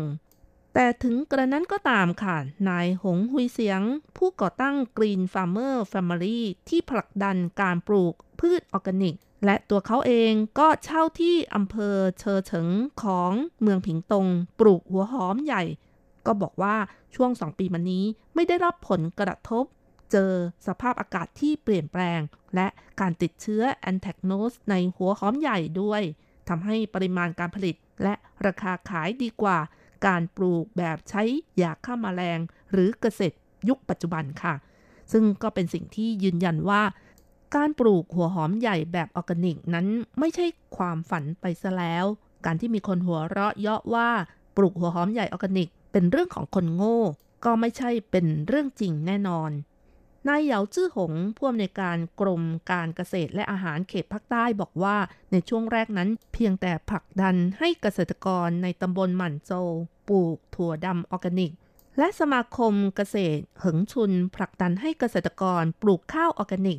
[0.74, 2.36] แต่ถึงกระนั้นก็ตามค่ะ
[2.68, 3.80] นายหงหุยเสียง
[4.16, 6.38] ผู้ก่อตั้ง Green Farmer Family
[6.68, 9.14] ที่ผลักดันการปลูกพืชออร์แกนิก
[9.44, 12.68] และตัวเขาเองก็เช่าที่อำเภอเชอเฉิง
[13.02, 14.26] ของเมืองผิงตง
[14.60, 15.62] ปลูกหัวหอมใหญ่
[16.26, 16.76] ก็บอกว่า
[17.14, 19.64] ช่วงสองปีมานี้ไม่ได้รับผลกระทบ
[20.12, 20.32] เจอ
[20.66, 22.20] สภาพอากาศที่เปลี่ยนแปลง
[22.54, 22.66] และ
[23.00, 26.02] การติดเชื้อแอนแทกโนสในหัวหอมใหญ่ด้วย
[26.48, 28.14] ทำให้ปริมาณการผลิตและ
[28.46, 29.58] ราคาขายดีกว่า
[30.06, 31.22] การปลูกแบบใช้
[31.62, 32.38] ยาฆ่ามาแมลง
[32.72, 33.36] หรือเกษตร
[33.68, 34.54] ยุคปัจจุบันค่ะ
[35.12, 36.82] ซึ่งก็เป็นสิ่งที่ยืนยันว่า
[37.54, 39.86] การปลูกหัวหอมใหญ่แบบออร์แกนิกนั้น
[40.18, 40.46] ไม่ใช่
[40.76, 42.04] ความฝันไปซะแล้ว
[42.44, 44.10] การที่มีคนหัวเราะเยาะว่า
[44.56, 47.00] ปลูกหัวหอมใหญ่ออร์แกนิก เป็นเรื่องของคนโง่
[47.44, 49.50] ก็ไม่ใช่เป็นเรื่องจริงแน่นอน
[50.28, 54.96] นายเหยาจื้อหงผู้อำนวยการกรมการเกษตรและอาหารเขตภาคใต้บอกว่า
[55.32, 59.52] ในช่วงแรกนั้น เพียงแต่ผลักดันให้เกษตรกรในตำบลหมั่นโจ
[60.08, 61.52] ปลูกถั่วดำออร์แกนิก
[61.98, 66.78] และสมาคมเกษตรเหิงชุนผลักดันให้เกษตรกรปลูกข้าวออร์แกนิก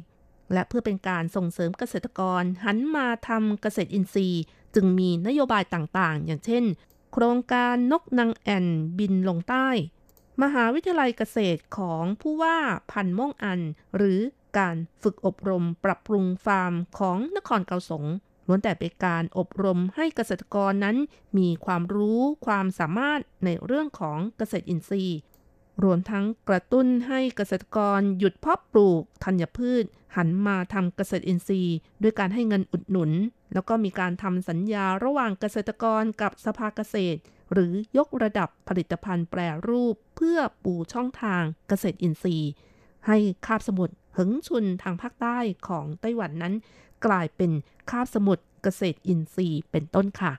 [0.53, 4.43] และเพื่อเป็นการส่งเสริมเกษตรกร หันมาทำเกษตรอินทรีย์
[4.75, 6.63] จึงมีนโยบายต่างๆ อย่างเช่น
[7.13, 8.65] โครงการนกนางแอ่น
[8.99, 9.67] บินลงใต้
[10.41, 12.57] มหาวิทยาลัยเกษตรของผู้ว่า
[12.91, 13.59] พันเมิ่งอัน
[13.95, 14.19] หรือ
[14.57, 18.05] การฝึกอบรมปรับปรุงฟาร์มของนครเกาสง
[18.47, 20.97] ล้วนแต่เป็นการอบรมให้เกษตรกรนั้น
[21.37, 25.17] มีความรู้ความสามารถในเรื่องของเกษตรอินทรีย์
[25.83, 29.83] รวมทั้งกระตุ้นให้เกษตรกรหยุดเพาะปลูกธัญพืช
[30.15, 33.11] หันมาทำเกษตรอินทรีย์ ด้วยการให้เงินอุดหนุน
[33.53, 37.19] แล้วก็มีการทำสัญญาระหว่างเกษตรกรกับสภาเกษตร
[37.53, 42.51] หรือยกระดับผลิตภัณฑ์แปรรูป เพื่อปูช่องทางเกษตรอินทรีย์
[43.07, 46.53] ให้คาบสมุทรหึงชุนทางภาคใต้ของไต้หวันนั้น
[47.05, 47.51] กลายเป็น
[47.91, 50.33] คาบสมุทรเกษตรอินทรีย์เป็นต้นค่ะ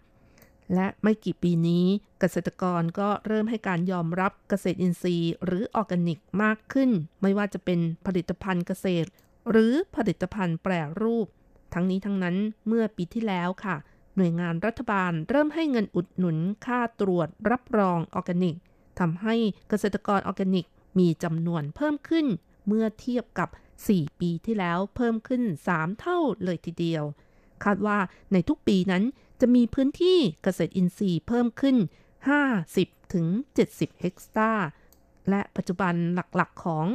[0.74, 1.84] และไม่กี่ปีนี้
[2.20, 6.90] เกษตรกรก็เริ่มให้การยอมรับเกษตรอินทรีย์ หรือออร์แกนิกมากขึ้น
[7.22, 9.08] ไม่ว่าจะเป็นผลิตภัณฑ์เกษตร
[9.50, 11.26] หรือผลิตภัณฑ์แปรรูป
[11.74, 12.36] ทั้งนี้ทั้งนั้น
[12.66, 13.76] เมื่อปีที่แล้วค่ะ
[14.16, 16.36] หน่วยงานรัฐบาลเริ่มให้เงินอุดหนุน
[16.66, 18.56] ค่าตรวจรับรองออร์แกนิก
[19.00, 19.34] ทำให้
[19.68, 20.66] เกษตรกรออร์แกนิก
[20.98, 22.26] มีจำนวนเพิ่มขึ้น
[22.66, 23.48] เมื่อเทียบกับ
[23.84, 25.42] 4 ปีที่แล้วเพิ่มขึ้น
[25.72, 27.04] 3 เท่าเลยทีเดียว
[27.64, 27.98] คาดว่า
[28.32, 29.04] ในทุกปีนั้น
[29.46, 31.76] จะมีพื้นที่เกษตรอินทรีย์เพิ่มขึ้น
[32.44, 33.26] 50ถึง
[33.64, 34.66] 70 เฮกตาร์
[35.30, 36.86] และปัจจุบันหลักๆของ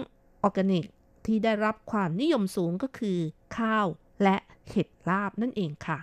[0.44, 0.86] ออร์แกนิก
[1.26, 3.18] ที่ได้รับความนิยมสูงก็คือ
[3.58, 3.86] ข้าว
[4.24, 4.38] และ
[4.70, 6.00] เห็ดลาบนั่นเองค่ะ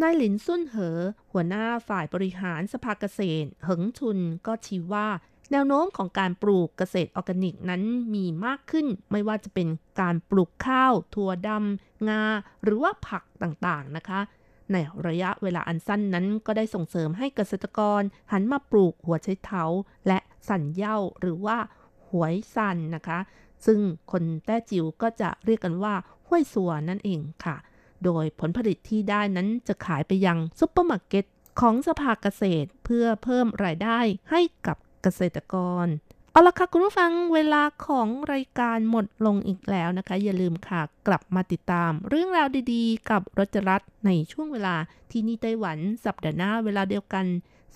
[0.00, 0.98] นายหลินซุ่นเหอ
[1.32, 5.08] หัวหน้าฝ่ายบริหารสภาเกษตร เหิงชุนก็ชี้ว่า
[5.52, 7.82] แนวโน้มของการปลูกเกษตรออร์แกนิกนั้น
[8.14, 9.68] มีมากขึ้น ไม่ว่าจะเป็น
[10.00, 12.22] การปลูกข้าว ถั่วดำงา
[12.62, 14.20] หรือว่าผักต่างๆนะคะ
[14.72, 18.02] ในระยะเวลาอันสั้นนั้นก็ได้ส่งเสริมให้เกษตรกร
[18.32, 19.62] หันมาปลูกหัวไชเท้า
[20.06, 21.58] และ山藥หรือว่า
[22.08, 23.18] 淮山นะคะ
[23.66, 23.80] ซึ่ง
[24.12, 25.94] คนแต้จิ๋วก็จะเรียกกันว่า
[26.26, 27.56] ห้วยสัวนั่นเองค่ะ
[28.04, 31.24] โดยผลผลิตที่ได้นั้นจะขายไปยังซุปเปอร์มาร์เก็ต
[31.60, 33.98] ของสภาเกษตรเพื่อเพิ่มรายได้
[34.30, 35.54] ให้กับเกษตรก
[35.84, 35.86] ร
[36.36, 44.74] เอาละค่ะคุณผู้ฟังเวลาของรายการหมดลงอีกแล้วนะคะ อย่าลืมค่ะกลับมาติดตาม เรื่องราวดีๆ กับรจรัสในช่วงเวลา
[45.10, 47.26] ที่นี่ไต้หวันสัปดาห์หน้าเวลาเดียวกัน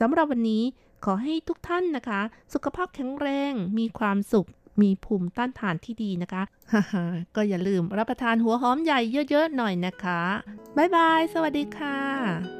[0.00, 0.62] สำหรับวันนี้
[1.04, 2.20] ขอให้ทุกท่านนะคะ
[2.52, 4.48] สุขภาพแข็งแรง มีความสุข
[4.82, 6.42] มีภูมิต้านทานที่ดีนะคะ
[6.72, 6.82] ฮ่า
[7.36, 9.00] ก็อย่าลืมรับประทานหัวหอมใหญ่
[9.30, 10.22] เยอะๆหน่อยนะคะ
[10.76, 12.59] บ๊ายบาย สวัสดีค่ะ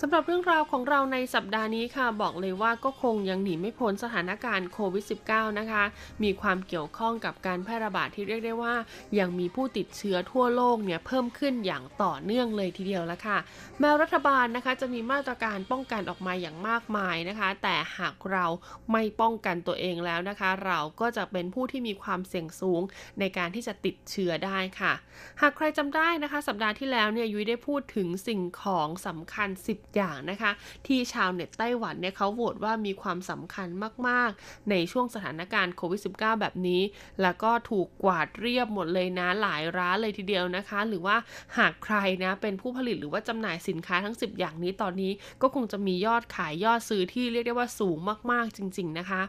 [0.00, 5.84] สำหรับเรื่องราวของเราในสัปดาห์นี้ค่ะบอกเลยว่าก็คงยังหนีไม่พ้นสถานการณ์โควิด -19 นะคะ
[6.22, 8.74] มีความเกี่ยวข้องกับการแพร่ระบาดที่เรียกได้ว่า
[9.18, 13.38] ยังมีผู้ติดเชื้อทั่วโลกเนี่ยเพิ่มขึ้นอย่างต่อเนื่องเลยทีเดียวล้วค่ะ
[13.80, 18.46] แม้รัฐบาลนะคะจะมีมาตรการป้องกันออกมาอย่างมากมายนะคะ แต่หากเรา
[18.92, 22.82] ไม่ป้องกันตัวเองแล้วนะคะ เราก็จะเป็นผู้ที่มีความเสี่ยงสูง
[23.20, 24.92] ในการที่จะติดเชื้อได้ค่ะ
[25.40, 30.50] หากใครจำได้นะคะ สัปดาห์ที่แล้วเนี่ยยุ้ยได้พูดถึงสิ่งของสำคัญ 10 อย่างนะคะ
[30.86, 33.68] ที่ชาวเน็ตไต้หวันเนี่ยเขาโหวตว่ามีความสำคัญ
[34.08, 36.82] มาก ๆ ในช่วงสถานการณ์โควิด -19 แบบนี้
[37.22, 41.16] แล้วก็ถูกกวาดเรียบหมดเลยนะหลายร้านเลยทีเดียวนะคะ หรือว่า
[41.58, 47.98] หากใครนะเป็นผู้ผลิตหรือว่าจำหน่ายสินค้าทั้ง 10 อย่างนี้ตอนนี้ก็คงจะมียอดขายยอดซื้อที่เรียกได้ว่าสูง
[48.30, 49.22] มาก ๆ จริง ๆ นะคะ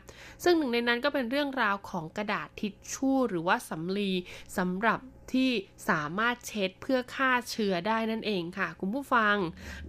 [0.44, 4.12] ซึ่งหนึ่งในนั้นก็เป็นเรื่องราวของกระดาษทิชชู่ หรือว่าสำลี
[4.58, 5.00] สำหรับ
[5.34, 5.50] ที่
[5.90, 9.36] สามารถเช็ดเพื่อฆ่าเชื้อได้นั่นเองค่ะคุณผู้ฟัง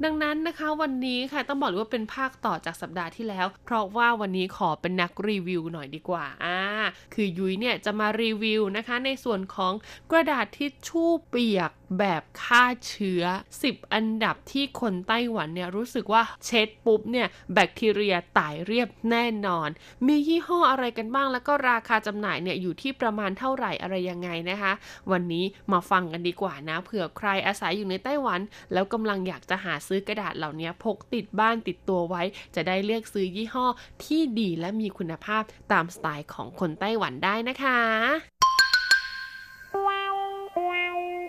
[0.04, 6.58] ดังนั้นนะคะวันนี้ค่ะต้องบอกเลยว่าเป็นภาคต่อจากสัปดาห์ที่แล้ว เพราะว่าวันนี้ขอเป็นนักรีวิวหน่อยดีกว่าอ่า
[7.14, 9.72] คือยุ้ยเนี่ยจะมารีวิวนะคะในส่วนของ
[10.10, 13.24] กระดาษทิชชู่เปียก แบบฆ่าเชื้อ
[13.60, 19.68] 10 อันดับที่คนไต้หวันเนี่ยรู้สึกว่าเช็ดปุ๊บเนี่ยแบคทีเรียตายเรียบแน่นอน
[20.06, 24.72] มียี่ห้ออะไรกันบ้างแล้วก็ราคาจำหน่ายเนี่ยอยู่ที่ประมาณเท่าไหร่อะไรยังไงนะคะ
[25.10, 28.40] วันนี้มาฟังกันดีกว่านะเผื่อใครอาศัยอยู่ในไต้หวัน
[28.72, 32.22] แล้วกำลังอยากจะหาซื้อกระดาษเหล่านี้พกติดบ้านติดตัวไว้
[32.54, 33.66] จะได้เลือกซื้อยี่ห้อ
[34.04, 38.37] ที่ดีและมีคุณภาพตามสไตล์ของคนไต้หวันได้นะคะ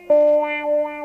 [0.09, 0.98] Música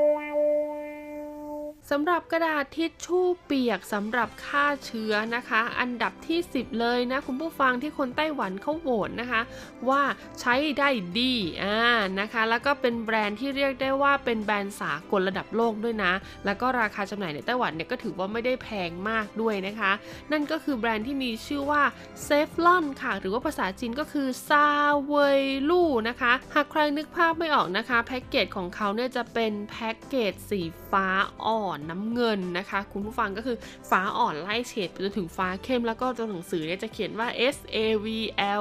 [1.97, 9.41] สำหรับกระดาษทิชชู่เปียกสำหรับฆ่าเชื้อนะคะ อันดับที่ 10 เลยนะคุณผู้ฟังที่คนไต้หวันเขาโหวตนะคะ
[9.89, 10.03] ว่า
[10.41, 10.89] ใช้ได้
[11.19, 11.79] ดีอ่า
[12.21, 16.13] นะคะ แล้วก็เป็นแบรนด์ที่เรียกได้ว่าเป็นแบรนด์สากลระดับโลกด้วยนะ
[16.45, 19.93] แล้วก็ราคาจำหน่ายในไต้หวันเนี่ยก็ถือว่าไม่ได้แพงมากด้วยนะคะ
[20.33, 21.83] นั่นก็คือแบรนด์ที่มีชื่อว่า
[22.25, 24.69] เซฟลอนค่ะ หรือว่าภาษาจีนก็คือซา
[25.07, 31.07] เวยลู่นะคะ หากใครนึกภาพไม่ออกนะคะแพ็กเกจของเขาเนี่ยจะเป็นแพ็กเกจสีฟ้า
[31.47, 33.57] อ่อนน้ำเงินนะคะ คุณผู้ฟังก็คือ
[33.91, 38.07] ฟ้าอ่อนไล่เฉดไปจนถึงฟ้าเข้มแล้วก็ตัวหนังสือเนี่ยจะเขียนว่า S A V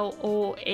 [0.02, 0.26] L O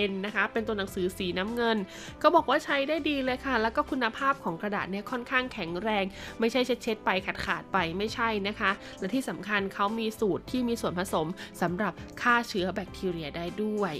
[0.09, 1.77] N นะคะ เป็นตัวหนังสือสีน้ำเงิน
[2.23, 6.05] ก็บอกว่าใช้ได้ดีเลยค่ะ แล้วก็คุณภาพของกระดาษเนี่ยค่อนข้างแข็งแรง
[6.41, 11.27] ไม่ใช่เช็ดๆไปขาดขาดๆไปไม่ใช่นะคะ และที่สำคัญเขามีสูตรที่มีส่วนผสม
[11.63, 11.93] สำหรับ
[12.23, 13.95] ฆ่าเชื้อแบคทีเรียได้ด้วย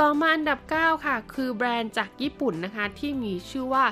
[0.00, 3.84] ต่อมาอันดับ 9 ค่ะ คือแบรนด์จากญี่ปุ่นนะคะ ที่มีชื่อว่า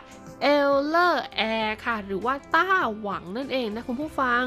[0.43, 2.67] Elleair ค่ะ หรือว่าต้า
[3.01, 4.45] หวังนั่นเองนะคุณผู้ฟัง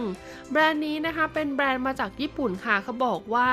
[0.51, 3.47] แบรนด์นี้นะคะเป็นแบรนด์มาจากญี่ปุ่นค่ะเขาบอกว่า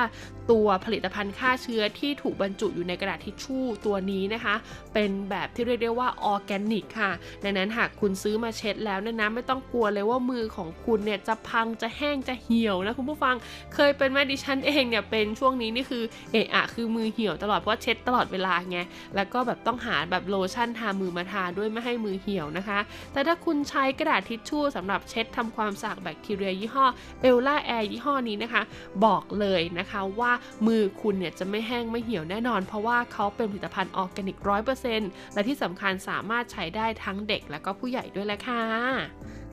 [0.50, 4.54] ตัวผลิตภัณฑ์ฆ่าเชื้อที่ถูกบรรจุอยู่ในกระดาษทิชชู่ตัวนี้นะคะ
[4.94, 7.12] เป็นแบบที่เรียกได้ว่าออร์แกนิกค่ะ
[7.44, 13.36] ดังนั้นหากคุณซื้อมาเช็ดแล้วเนี่ยนะไม่ต้องกลัวเลยว่ามือของคุณเนี่ยจะพังจะแห้งจะเหี่ยวนะคุณผู้ฟัง
[13.74, 18.78] เคยเป็นแม่ดิฉันเองเนี่ยเป็นช่วงนี้นี่คือเอะอะคือมือเหี่ยวตลอดเพราะเช็ดตลอดเวลาไง
[19.16, 22.78] แล้วก็แบบต้องหาแบบโลชั่นทามือมาทาด้วยไม่ให้มือเหี่ยวนะคะ
[23.12, 26.86] แต่ถ้าคุณใช้กระดาษทิชชู่สำหรับเช็ดทำความสะอาดแบคทีเรียยี่ห้อ
[27.22, 28.62] Elleair ยี่ห้อนี้นะคะ
[29.04, 30.32] บอกเลยนะคะว่า
[30.66, 38.64] มือคุณเนี่ยจะไม่แห้งไม่เหี่ยวแน่นอน เพราะว่าเขาเป็นผลิตภัณฑ์ออร์แกนิกร้อยเปอร์เซ็นต์และที่สำคัญสามารถใช้ได้ทั้งเด็กและก็ผู้ใหญ่ด้วยแหละค่ะ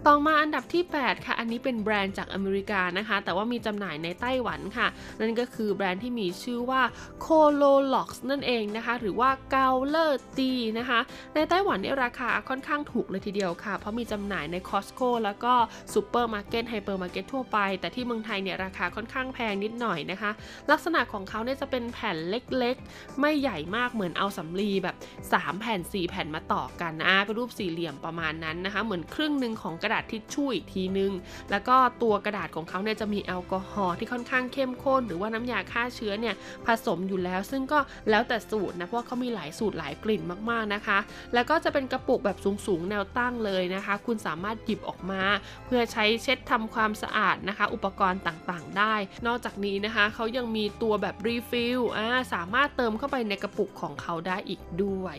[0.08, 4.88] ต่อมาอันดับที่ 8 ค่ะ อันนี้เป็นแบรนด์จากอเมริกานะคะ แต่ว่ามีจำหน่ายในไต้หวันค่ะ
[5.20, 6.82] นั่นก็คือแบรนด์ที่มีชื่อว่า
[7.26, 10.40] c l o r o x นั่นเองนะคะ หรือว่า g a u l e r t
[10.80, 11.00] นะคะ
[11.36, 15.54] ในไต้หวันเนี่ยราคาค่อนข้างถูกเลยทีเดียวค่ะ เพราะมีจำหน่ายใน Costco แล้วก็
[15.94, 20.32] ซูเปอร์มาร์เก็ตไฮเปอร์มาร์เก็ตทั่วไป แต่ที่เมืองไทยเนี่ยราคาค่อนข้างแพงนิดหน่อยนะคะ
[20.72, 24.96] ลักษณะของเขาเนี่ยจะเป็นแผ่นเล็กๆ ไม่ใหญ่มากเหมือนเอาสำลีแบบ
[25.30, 31.12] 3 แผ่น 4 แผ่นมาต่อกันนะเป็นรูปสี่เหลี่ยมประมาณนั้นนะคะ เหมือนครึ่งหนึ่งของกระระดาษทิชชู่อีกทีนึง
[31.52, 36.36] แล้วก็ตัวกระดาษของเขาเนี่ยจะมีแอลกอฮอล์ที่ค่อนข้างเข้มข้น หรือว่าน้ำยาฆ่าเชื้อเนี่ย
[36.66, 37.80] ผสมอยู่แล้ว ซึ่งก็
[38.10, 40.98] แล้วแต่สูตรนะเพราะเขามีหลายสูตรหลายกลิ่นมากๆนะคะ
[41.34, 45.22] แล้วก็จะเป็นกระปุกแบบสูงๆแนวตั้งเลยนะคะ คุณสามารถหยิบออกมา
[45.66, 48.96] เพื่อใช้เช็ดทำความสะอาดนะคะ อุปกรณ์ต่างๆ ได้
[49.28, 51.80] นอกจากนี้นะคะเขายังมีตัวแบบ refill
[52.34, 55.18] สามารถเติมเข้าไปในกระปุกของเขาได้อีกด้วย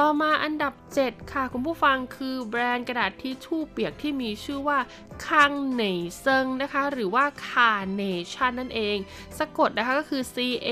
[0.00, 4.78] ต่อมาอันดับ 7 ค่ะคุณผู้ฟังคือแบรนด์กระดาษทิชชู่เปียกที่มีชื่อว่า
[5.26, 5.82] คังเน
[6.18, 8.02] เซิงนะคะ หรือว่าคาเน
[8.32, 8.96] ชันนั่นเอง
[9.38, 10.36] สะกดนะคะก็คือ C
[10.66, 10.70] A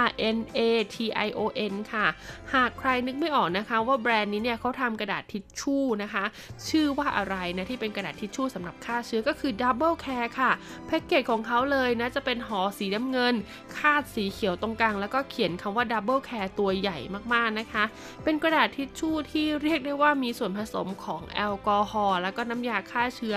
[0.00, 0.04] R
[0.36, 0.60] N A
[0.94, 1.40] T I O
[1.72, 2.06] N ค่ะ
[2.54, 6.24] หากใครนึกไม่ออกนะคะ ว่าแบรนด์นี้เนี่ยเขาทำกระดาษทิชชู่นะคะ
[6.68, 10.52] ชื่อว่าอะไรนะที่เป็นกระดาษทิชชู่สำหรับฆ่าเชื้อก็คือ Double Care ค่ะ
[10.86, 13.34] แพ็กเกจของเขาเลยนะ จะเป็นห่อสีน้ำเงิน
[13.76, 16.98] คาดสีเขียวตรงกลาง แล้วก็เขียนคำว่า Double Care ตัวใหญ่
[17.34, 17.84] มากๆนะคะ
[18.24, 23.36] เป็นกระดาษทิชชู่ที่เรียกได้ว่ามีส่วนผสมของแอลกอฮอล์แล้วก็น้ำยาฆ่าเชื้อ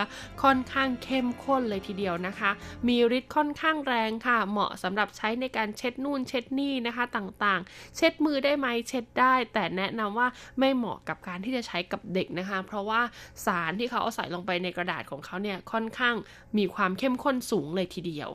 [0.49, 2.51] ค่อนข้างเข้มข้นเลยทีเดียวนะคะ
[2.87, 10.27] มีฤทธิ์ค่อนข้างแรงค่ะ เหมาะสำหรับใช้ในการเช็ดนู่นเช็ดนี่นะคะต่างๆ เช็ดมือได้ไหมเช็ดได้ แต่แนะนำว่า
[10.59, 13.01] ไม่เหมาะกับการที่จะใช้กับเด็กนะคะ เพราะว่า
[13.45, 16.15] สารที่เขาเอาใส่ลงไปในกระดาษของเขาเนี่ยค่อนข้าง
[16.57, 18.29] มีความเข้มข้นสูงเลยทีเดียว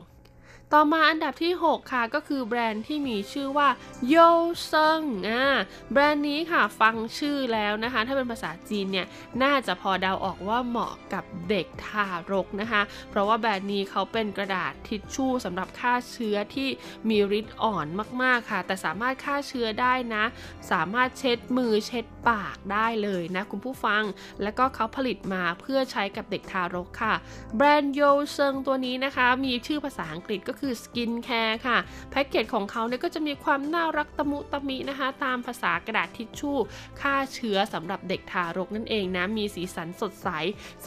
[0.75, 3.69] ต่อมาอันดับที่ 6 ค่ะก็คือแบรนด์ที่มีชื่อว่า
[4.09, 4.17] โย
[4.65, 5.45] เซิงอ่า
[5.93, 9.07] แบรนด์นี้ค่ะฟังชื่อแล้วนะคะ ถ้าเป็นภาษาจีนเนี่ย
[9.43, 16.69] น่าจะพอเดาออกว่าเหมาะกับเด็กทารกนะคะ เพราะว่าแบรนด์นี้เขาเป็นกระดาษทิชชู่สำหรับฆ่าเชื้อที่
[17.09, 17.87] มีฤทธิ์อ่อน
[18.23, 20.25] มากๆค่ะ แต่สามารถฆ่าเชื้อได้นะ
[20.73, 24.03] สามารถเช็ดมือเช็ดปากได้เลยนะคุณผู้ฟัง
[24.43, 27.15] แล้วก็เขาผลิตมาเพื่อใช้กับเด็กทารกค่ะ
[27.57, 28.03] แบรนด์โย
[28.33, 31.79] เซิงตัวนี้นะคะ มีชื่อภาษาอังกฤษก็คือ skincare ค่ะ
[32.11, 36.57] แพ็กเกจของเขาเนี่ยก็จะมีความน่ารักตะมุตะมินะคะ ตามภาษากระดาษทิชชู่
[37.01, 40.29] ฆ่าเชื้อสำหรับเด็กทารกนั่นเองนะ มีสีสันสดใส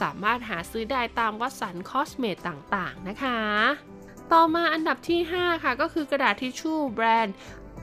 [0.00, 3.38] สามารถหาซื้อได้ตาม Watsons Cosmed ต่างๆนะคะ
[4.32, 7.34] ต่อมาอันดับที่ 5 ค่ะ ก็คือกระดาษทิชชู่แบรนด์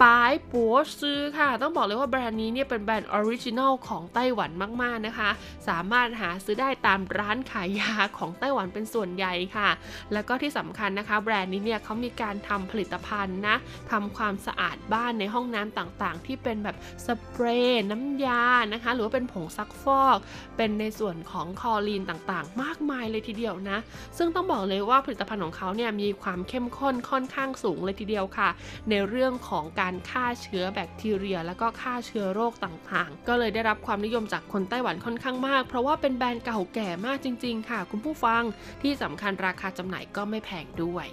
[0.02, 5.30] ปายปัวซื้อค่ะ ต้องบอกเลยว่าแบรนด์นี้เนี่ยเป็นแบรนด์ original ของไต้หวันมากๆนะคะ
[5.68, 9.70] สามารถหาซื้อได้ตามร้านขายยาของไต้หวันเป็นส่วนใหญ่ค่ะ
[10.14, 13.56] แล้วก็ที่สำคัญนะคะ แบรนด์นี้เนี่ยเขามีการทำผลิตภัณฑ์นะ
[13.92, 16.76] ทำความสะอาดบ้านในห้องน้ำต่างๆ ที่เป็นแบบ
[17.06, 18.44] สเปรย์น้ำยา
[18.74, 20.18] นะคะ หรือว่าเป็นผงซักฟอก
[20.58, 23.78] เป็นในส่วนของคลอรีนต่างๆ มากมายเลยทีเดียวนะ
[24.18, 28.50] ซึ่งต้องบอกเลยว่าผลิตภัณฑ์ของเขาเนี่ยมีความเข้มข้นค่อนข้างสูงเลยทีเดียวค่ะ
[28.90, 38.44] ในเรื่องของการฆ่าเชื้อแบคทีเรีย แล้วก็ฆ่าเชื้อโรคต่างๆ ก็เลยได้รับความนิยมจากคนไต้หวันค่อนข้างมาก เพราะว่าเป็นแบรนด์เก่าแก่มากจริง ๆ ค่ะ คุณผู้ฟัง
[38.82, 41.08] ที่สำคัญราคาจำหน่ายก็ไม่แพงด้วย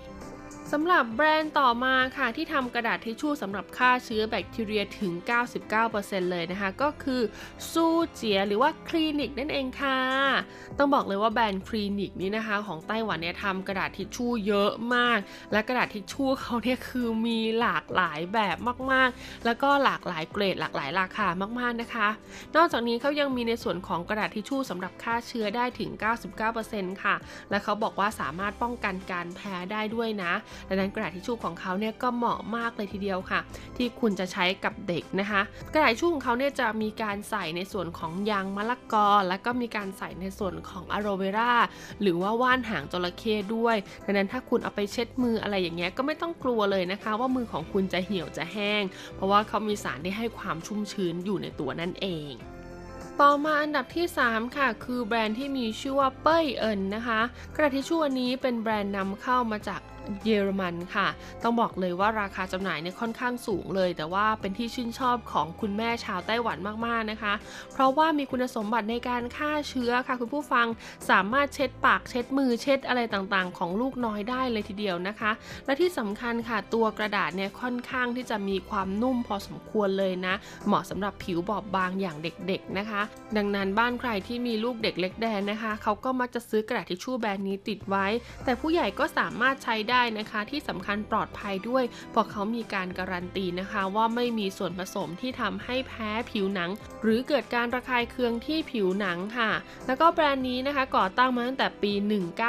[0.73, 5.13] สำหรับแบรนด์ต่อมาค่ะที่ทำกระดาษทิชชู่สำหรับฆ่าเชื้อแบคทีเรียถึง
[5.73, 7.21] 99%เลยนะคะ ก็คือ
[7.71, 9.99] ซูเจียหรือว่าคลินิกนั่นเองค่ะ
[10.79, 15.19] ต้องบอกเลยว่าแบรนด์คลินิกนี้นะคะ ของไต้หวันเนี่ยทำกระดาษทิชชู่เยอะมาก
[15.53, 18.57] และกระดาษทิชชู่เขาเนี่ยคือมีหลากหลายแบบ
[18.93, 21.27] มากๆ แล้วก็หลากหลายเกรดหลากหลายราคา
[21.61, 22.09] มากๆนะคะ
[22.57, 25.91] นอกจากนี้เขายังมีในส่วนของกระดาษทิชชู่สำหรับฆ่าเชื้อได้ถึง
[26.47, 27.15] 99%ค่ะ
[27.51, 30.35] และเขาบอกว่าสามารถป้องกันการแพ้ได้ด้วยนะ
[30.69, 33.41] ดังนั้นกระดาษทิชชู่ของเขาเนี่ยก็เหมาะมากเลยทีเดียวค่ะ
[33.77, 35.41] ที่คุณจะใช้กับเด็กนะคะ
[35.73, 41.55] กระดาษทิชชู่ของเขาเนี่ยจะมีการใส่ในส่วนของยางมะละกอ แล้วก็มีการใส่ในส่วนของอะโรเวรา
[42.03, 48.83] หรือว่าว่านหางจระเข้ด้วยดังนั้นถ้าคุณเอาไปเช็ดมืออะไรอย่างเงี้ยก็ไม่ต้องกลัวเลยนะคะ ว่ามือของคุณจะเหี่ยวจะแห้ง
[49.15, 52.33] เพราะว่าเขามีสารที่ให้ความชุ่มชื้นอยู่ในตัวนั่นเอง
[53.21, 57.21] ต่อมาอันดับที่ 3 ค่ะ คือแบรนด์ที่มีชื่อว่าเป้ยเอินนะคะ
[57.57, 59.81] กระดาษทิชชู่อันนี้เป็นแบรนด์นำเข้ามาจาก
[60.25, 61.09] เยอรมันค่ะ
[61.43, 67.35] ต้องบอกเลยว่าราคาจำหน่ายเนี่ยค่อนข้างสูงเลย แต่ว่าเป็นที่ชื่นชอบของคุณแม่ชาวไต้หวันมากๆนะคะ
[67.73, 70.67] เพราะว่ามีคุณสมบัติในการฆ่าเชื้อค่ะ คุณผู้ฟัง
[71.11, 75.31] สามารถเช็ดปากเช็ดมือเช็ดอะไรต่างๆ ของลูกน้อยได้เลยทีเดียวนะคะ
[75.67, 80.35] และที่สำคัญค่ะตัวกระดาษเนี่ยค่อนข้างที่จะมีความนุ่มพอสมควรเลยนะ
[80.67, 83.03] เหมาะสำหรับผิวบอบบางอย่างเด็กๆนะคะ
[83.37, 88.07] ดังนั้นบ้านใครที่มีลูกเด็กเล็กแดงนะคะเขาก็มักจะซื้อกระดาษทิชชู่แบรนด์นี้ติดไว้
[88.45, 96.71] แต่ผู้ใหญ่ก็สามารถใช้ได้ได้นะคะ ที่สำคัญปลอดภัยด้วยเพราะเขามีการการันตีนะคะ ว่าไม่มีส่วนผสมที่ทำให้แพ้ผิวหนัง
[97.03, 99.51] หรือเกิดการระคายเคืองที่ผิวหนังค่ะ
[99.87, 101.93] แล้วก็แบรนด์นี้นะคะก่อตั้งมาตั้งแต่ปี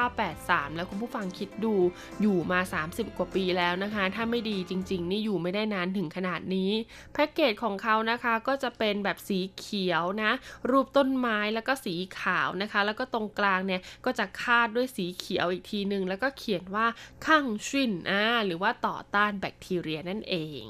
[0.09, 1.75] 1983 แล้วคุณผู้ฟังคิดดู
[2.21, 6.71] อยู่มา 30 กว่าปีแล้วนะคะ ถ้าไม่ดีจริง ๆ นี่อยู่ไม่ได้นานถึงขนาดนี้
[7.13, 10.31] แพ็กเกจของเขานะคะก็จะเป็นแบบสีเขียวนะ
[10.69, 16.85] รูปต้นไม้แล้วก็สีขาวนะคะ แล้วก็ตรงกลางเนี่ยก็จะคาดด้วยสีเขียวอีกทีหนึ่งแล้วก็เขียนว่า
[17.25, 20.63] 抗菌 อ่าหรือว่าต่อต้านแบคทีเรียนั่นเอง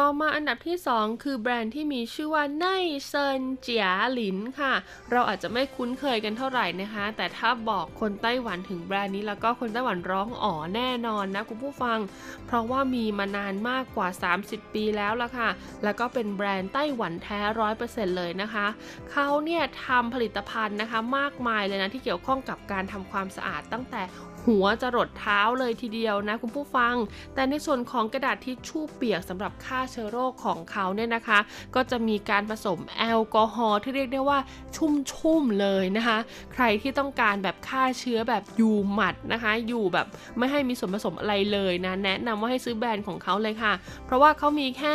[0.00, 2.66] ต่อมาอันดับที่ 2 คือแบรนด์ที่มีชื่อว่าไน
[3.06, 4.74] เซินเจียหลินค่ะ
[5.10, 11.98] เราอาจจะไม่คุ้นเคยกันเท่าไหร่นะคะ แต่ถ้าบอกคนไต้หวันถึงแบรนด์นี้แล้วก็คนไต้หวันร้องอ๋อแน่นอนนะคุณผู้ฟัง
[12.46, 14.08] เพราะว่ามีมานานมากกว่า
[14.42, 15.50] 30 ปีแล้วละค่ะ
[15.84, 18.66] แล้วก็เป็นแบรนด์ไต้หวันแท้ร้อยเปอร์เซ็นต์เลยนะคะ
[19.12, 24.02] เขาเนี่ยทำผลิตภัณฑ์นะคะมากมายเลยนะที่เกี่ยวข้องกับการทำความสะอาดตั้งแต่
[24.46, 26.94] หัวจะรดเท้าเลยทีเดียวนะคุณผู้ฟัง
[27.34, 31.38] แต่ในส่วนของกระดาษทิชชู่เปียกสำหรับฆ่าเชื้อโรคของเขาเนี่ยนะคะ
[31.74, 34.38] ก็จะมีการผสมแอลกอฮอล์ที่เรียกได้ว่า
[34.76, 36.18] ชุ่มๆเลยนะคะ
[36.52, 40.06] ใครที่ต้องการแบบฆ่าเชื้อแบบอยู่หมัดนะคะ อยู่แบบ
[40.38, 43.72] ไม่ให้มีส่วนผสมอะไรเลยนะ แนะนำว่าให้ซื้อแบรนด์ของเขาเลยค่ะ
[44.06, 44.94] เพราะว่าเขามีแค่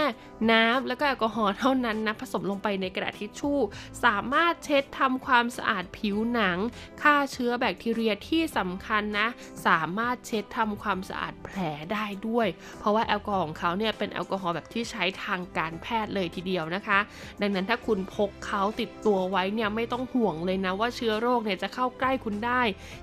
[0.51, 3.59] น้ำแล้วก็แอลกอฮอล์เท่านั้นนะผสมลงไปในกระดาษทิชชู่
[4.05, 6.57] สามารถเช็ดทำความสะอาดผิวหนัง
[7.01, 9.27] ฆ่าเชื้อแบคทีเรียที่สำคัญนะ
[9.67, 11.57] สามารถเช็ดทำความสะอาดแผล
[11.93, 12.47] ได้ด้วย
[12.79, 16.99] เพราะว่าแอลกอฮอล์ของเขาเนี่ยเป็นแอลกอฮอล์แบบที่ใช้ทางการแพทย์เลยทีเดียวนะคะ
[17.41, 22.61] ดังนั้นถ้าคุณพกเขาติดตัวไว้เนี่ยไม่ต้องห่วงเลยนะว่าเชื้อโรคเนี่ยจะเข้าใกล้คุณได้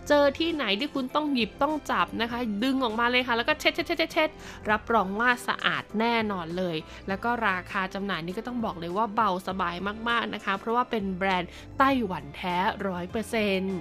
[0.09, 4.28] เจอที่ไหนที่คุณต้องหยิบต้องจับนะคะ ดึงออกมาเลยค่ะ แล้วก็เช็ดเช็ดเช็ดเช็ด
[4.70, 6.76] รับรองว่าสะอาดแน่นอนเลย
[7.09, 9.77] แล้วก็ราคาจำหน่ายนี่ก็ต้องบอกเลยว่าเบาสบาย
[10.09, 12.57] มากๆนะคะ เพราะว่าเป็นแบรนด์ไต้หวันแท้
[12.89, 13.79] ร้อยเปอร์เซ็นต์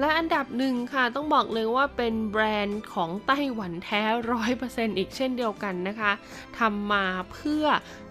[0.00, 4.02] และอันดับหนึ่งค่ะต้องบอกเลยว่าเป็นแบรนด์ของไต้หวันแท้
[4.32, 6.12] ร้อยเปอร์เซ็นต์อีกเช่นเดียวกันนะคะ
[6.58, 7.64] ทำมาเพื่อ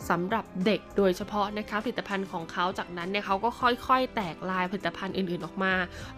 [0.09, 3.49] สำหรับเด็กโดยเฉพาะนะคะผลิตภัณฑ์ของเขาจากนั้นเนี่ยเขาก็
[3.87, 5.73] ค่อยๆ แตกลายผลิตภัณฑ์อื่นๆออกมา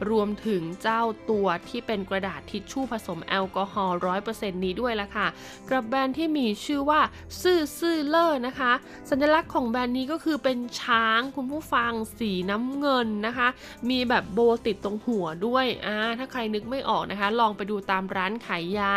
[0.09, 5.27] รวมถึงเจ้าตัวที่เป็นกระดาษทิชชู่ผสมแอลกอฮอล์ร้อยเปอร์เซ็นต์นี้ด้วยละค่ะ
[5.69, 7.01] กับแบรนด์ที่มีชื่อว่า
[7.41, 8.71] ซื่อซื่อเลอร์นะคะ
[9.09, 13.47] สัญลักษณ์ของแบรนด์นี้ก็คือเป็นช้างคุณผู้ฟังสีน้ำเงินนะคะ
[13.89, 18.93] มีแบบโบติดตรงหัวด้วยอ่าถ้าใครนึกไม่ออกนะคะ ลองไปดูตามร้านขายยา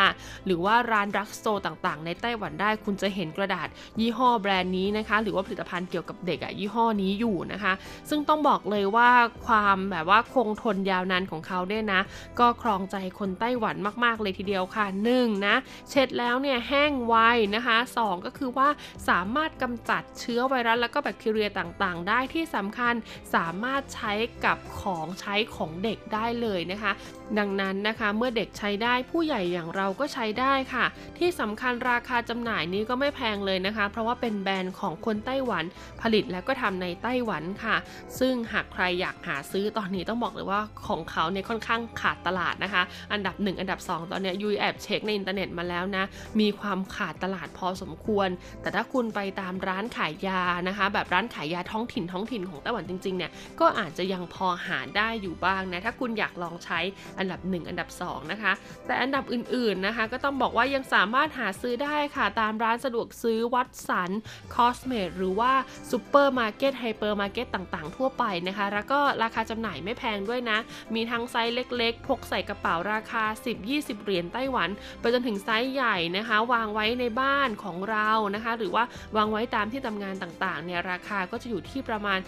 [0.47, 3.68] หรือว่าร้านรักโตร์ต่างๆ ในไต้หวันได้คุณจะเห็นกระดาษ
[4.01, 7.73] ยี่ห้อแบรนด์นี้นะคะ หรือว่าผลิตภัณฑ์เกี่ยวกับเด็กอะยี่ห้อนี้อยู่นะคะ
[8.11, 9.11] ซึ่งต้องบอกเลยว่า
[9.47, 12.01] ความแบบว่าคงทนยาวนานของเขาเนี่ยนะ
[12.39, 15.55] ก็ครองใจคนไต้หวันมาก ๆ เลยทีเดียวค่ะหนึ่งนะ
[15.91, 17.14] เช็ดแล้วเนี่ยแห้งไว
[17.55, 18.68] นะคะสองก็คือว่า
[19.09, 22.95] สามารถกำจัดเชื้อไวรัสแล้วก็แบคทีเรียต่างๆ ได้ที่สำคัญ
[23.35, 24.12] สามารถใช้
[24.45, 26.93] กับของใช้ของเด็กได้เลยนะคะ
[27.39, 30.85] ดังนั้นนะคะเมื่อเด็กใช้ได้ผู้ใหญ่อย่างเราก็ใช้ได้ค่ะ
[31.18, 35.64] ที่สำคัญราคาจำหน่ายนี้ก็ไม่แพงเลยนะคะ เพราะว่าเป็นแบรนด์ของคนไต้หวัน
[36.03, 37.76] ผลิตแล้วก็ทำในไต้หวันค่ะ
[38.18, 46.05] ซึ่งหากใครอยากหาซื้อตอนนี้ต้องบอกเลยว่าของเขาเนี่ยค่อนข้างขาดตลาดนะคะ อันดับ 1 อันดับ 2 ตอนนี้ยุยแอบเช็คในอินเทอร์เน็ตมาแล้วนะ
[46.41, 48.28] มีความขาดตลาดพอสมควร
[48.62, 53.30] แต่ถ้าคุณไปตามร้านขายยานะคะ แบบร้านขายยาท้องถิ่นท้องถิ่นของไต้หวันจริงๆเนี่ย
[53.61, 56.80] ก็อาจจะยังพอหาได้อยู่บ้างนะถ้าคุณอยากลองใช้
[57.23, 58.53] อันดับ 1 อันดับ 2 นะคะ
[58.87, 64.11] แต่อันดับอื่นๆนะคะ ก็ต้องบอกว่ายังสามารถหาซื้อได้ค่ะ ตามร้านสะดวกซื้อ Watsons
[64.55, 65.53] Cosmed หรือว่า
[65.91, 70.59] ซูเปอร์มาร์เก็ตไฮเปอร์มาร์เก็ตต่างๆ ทั่วไปนะคะ แล้วก็ราคาจำหน่ายไม่แพงด้วยนะ
[70.95, 73.25] มีทั้งไซส์เล็กๆ พกใส่กระเป๋าราคา
[73.64, 74.68] 10-20 เหรียญไต้หวัน
[75.01, 78.85] ไปจนถึงไซส์ใหญ่นะคะ วางไว้ในบ้านของเรานะคะ หรือว่า
[79.16, 82.18] วางไว้ตามที่ทำงานต่างๆเนี่ยราคาก็จะอยู่ที่ประมาณ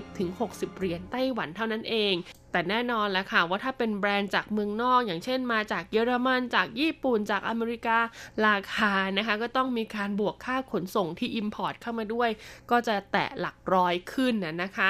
[0.00, 2.14] 50-60 เหรียญไต้หวันเท่านั้นเอง
[2.52, 7.98] แต่แน่นอนแหละค่ะว่าถ้าเป็นแบรนด์จากเมืองนอก อย่างเช่นมาจากเยอรมันจากญี่ปุ่นจากอเมริกา
[8.46, 12.30] ราคานะคะ ก็ต้องมีการบวกค่าขนส่งที่ Import เข้ามาด้วย
[12.70, 14.88] ก็จะแตะหลักร้อยขึ้นนะนะคะ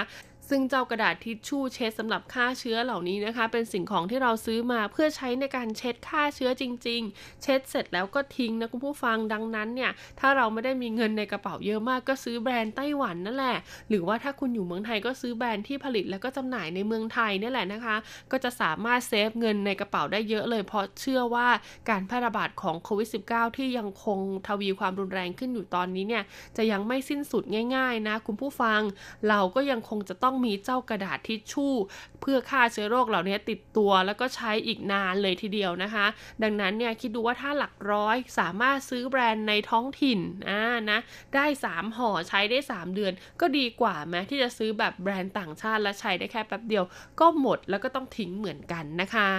[0.49, 9.91] ซึ่งเจ้ากระดาษทิชชู่เช็ดสำหรับฆ่าเชื้อเหล่านี้นะคะ เป็นสิ่งของที่เราซื้อมาเพื่อใช้ในการเช็ดฆ่าเชื้อจริง ๆ เช็ดเสร็จแล้วก็ทิ้งนะคุณผู้ฟังดังนั้นเนี่ย
[10.21, 13.57] ถ้าเราไม่ได้มีเงินในกระเป๋าเยอะมากก็ซื้อแบรนด์ไต้หวันนั่นแหละ
[13.89, 17.97] หรือว่าถ้าคุณอยู่เมืองไทยก็ซื้อแบรนด์ที่ผลิตแล้วก็จำหน่ายในเมืองไทยนี่แหละนะคะ
[18.31, 21.49] ก็จะสามารถเซฟเงินในกระเป๋าได้เยอะเลยเพราะเชื่อว่า
[21.91, 26.25] การแพร่ระบาดของโควิด -19 ที่ยังคงทวีความรุนแรงขึ้นอยู่ตอนนี้เนี่ย
[26.57, 27.43] จะยังไม่สิ้นสุด
[27.77, 28.81] ง่าย ๆ นะ คุณผู้ฟัง
[29.29, 31.75] เราก็ยังคงจะต้องมีเจ้ากระดาษทิชชู่
[32.21, 36.07] เพื่อฆ่าเชื้อโรคเหล่านี้ติดตัวแล้วก็ใช้อีกนานเลยทีเดียวนะคะ
[36.43, 40.99] ดังนั้นเนี่ยคิดดูว่าถ้าหลักร้อยสามารถซื้อแบรนด์ในท้องถิ่นอ่านะ
[41.35, 46.85] ได้ 3ห่อใช้ได้ 3 เดือน ก็ดีกว่าแม้ที่จะซื้อแบบแบรนด์ต่างชาติและใช้ได้แค่แป๊บเดียว
[47.21, 49.31] ก็หมดแล้วก็ต้องทิ้งเหมือนกันนะคะ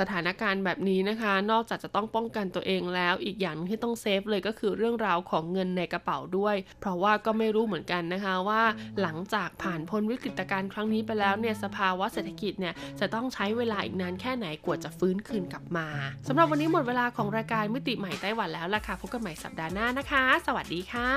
[0.00, 8.62] สถานการณ์แบบนี้นะคะ นอกจากจะต้องป้องกันตัวเองแล้ว อีกอย่างที่ต้องเซฟเลยก็คือเรื่องราวของเงินในกระเป๋าด้วย เพราะว่าก็ไม่รู้เหมือนกันนะคะว่า
[9.00, 15.88] หลังจากผ่านพ้นวิกฤตการณ์ครั้งนี้ไปแล้วเนี่ยสภาวะเศรษฐกิจเนี่ยจะต้องใช้เวลาอีกนานแค่ไหนกว่าจะฟื้นคืนกลับมา
[16.28, 21.10] สำหรับวันนี้หมดเวลาของรายการมิติใหม่ไต้หวันแล้วล่ะค่ะพบกันใหม่สัปดาห์หน้านะคะ สวัสดีค่ะ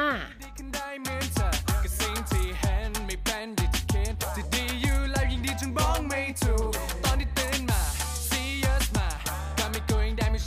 [1.99, 6.74] สิ่งที่เห็นไม่เป็นอย่างที่คิดจะดีอยู่แล้วยิ่งดีจนบอกไม่ถูก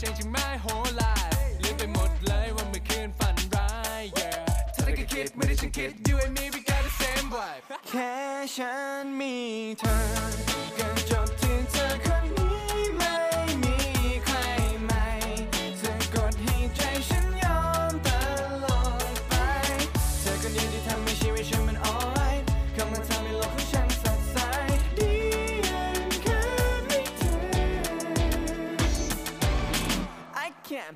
[0.01, 4.43] changing my whole life ลืมไปหมดเลยว่าเมื่อคืนฝันร้าย yeah
[4.75, 8.13] เธอได้แค่คิดไม่ได้ฉันคิด you and me we got the same vibe แค่
[8.57, 9.37] ฉันมี
[9.81, 10.48] เธอ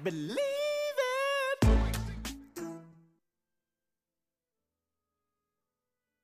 [0.03, 0.52] believe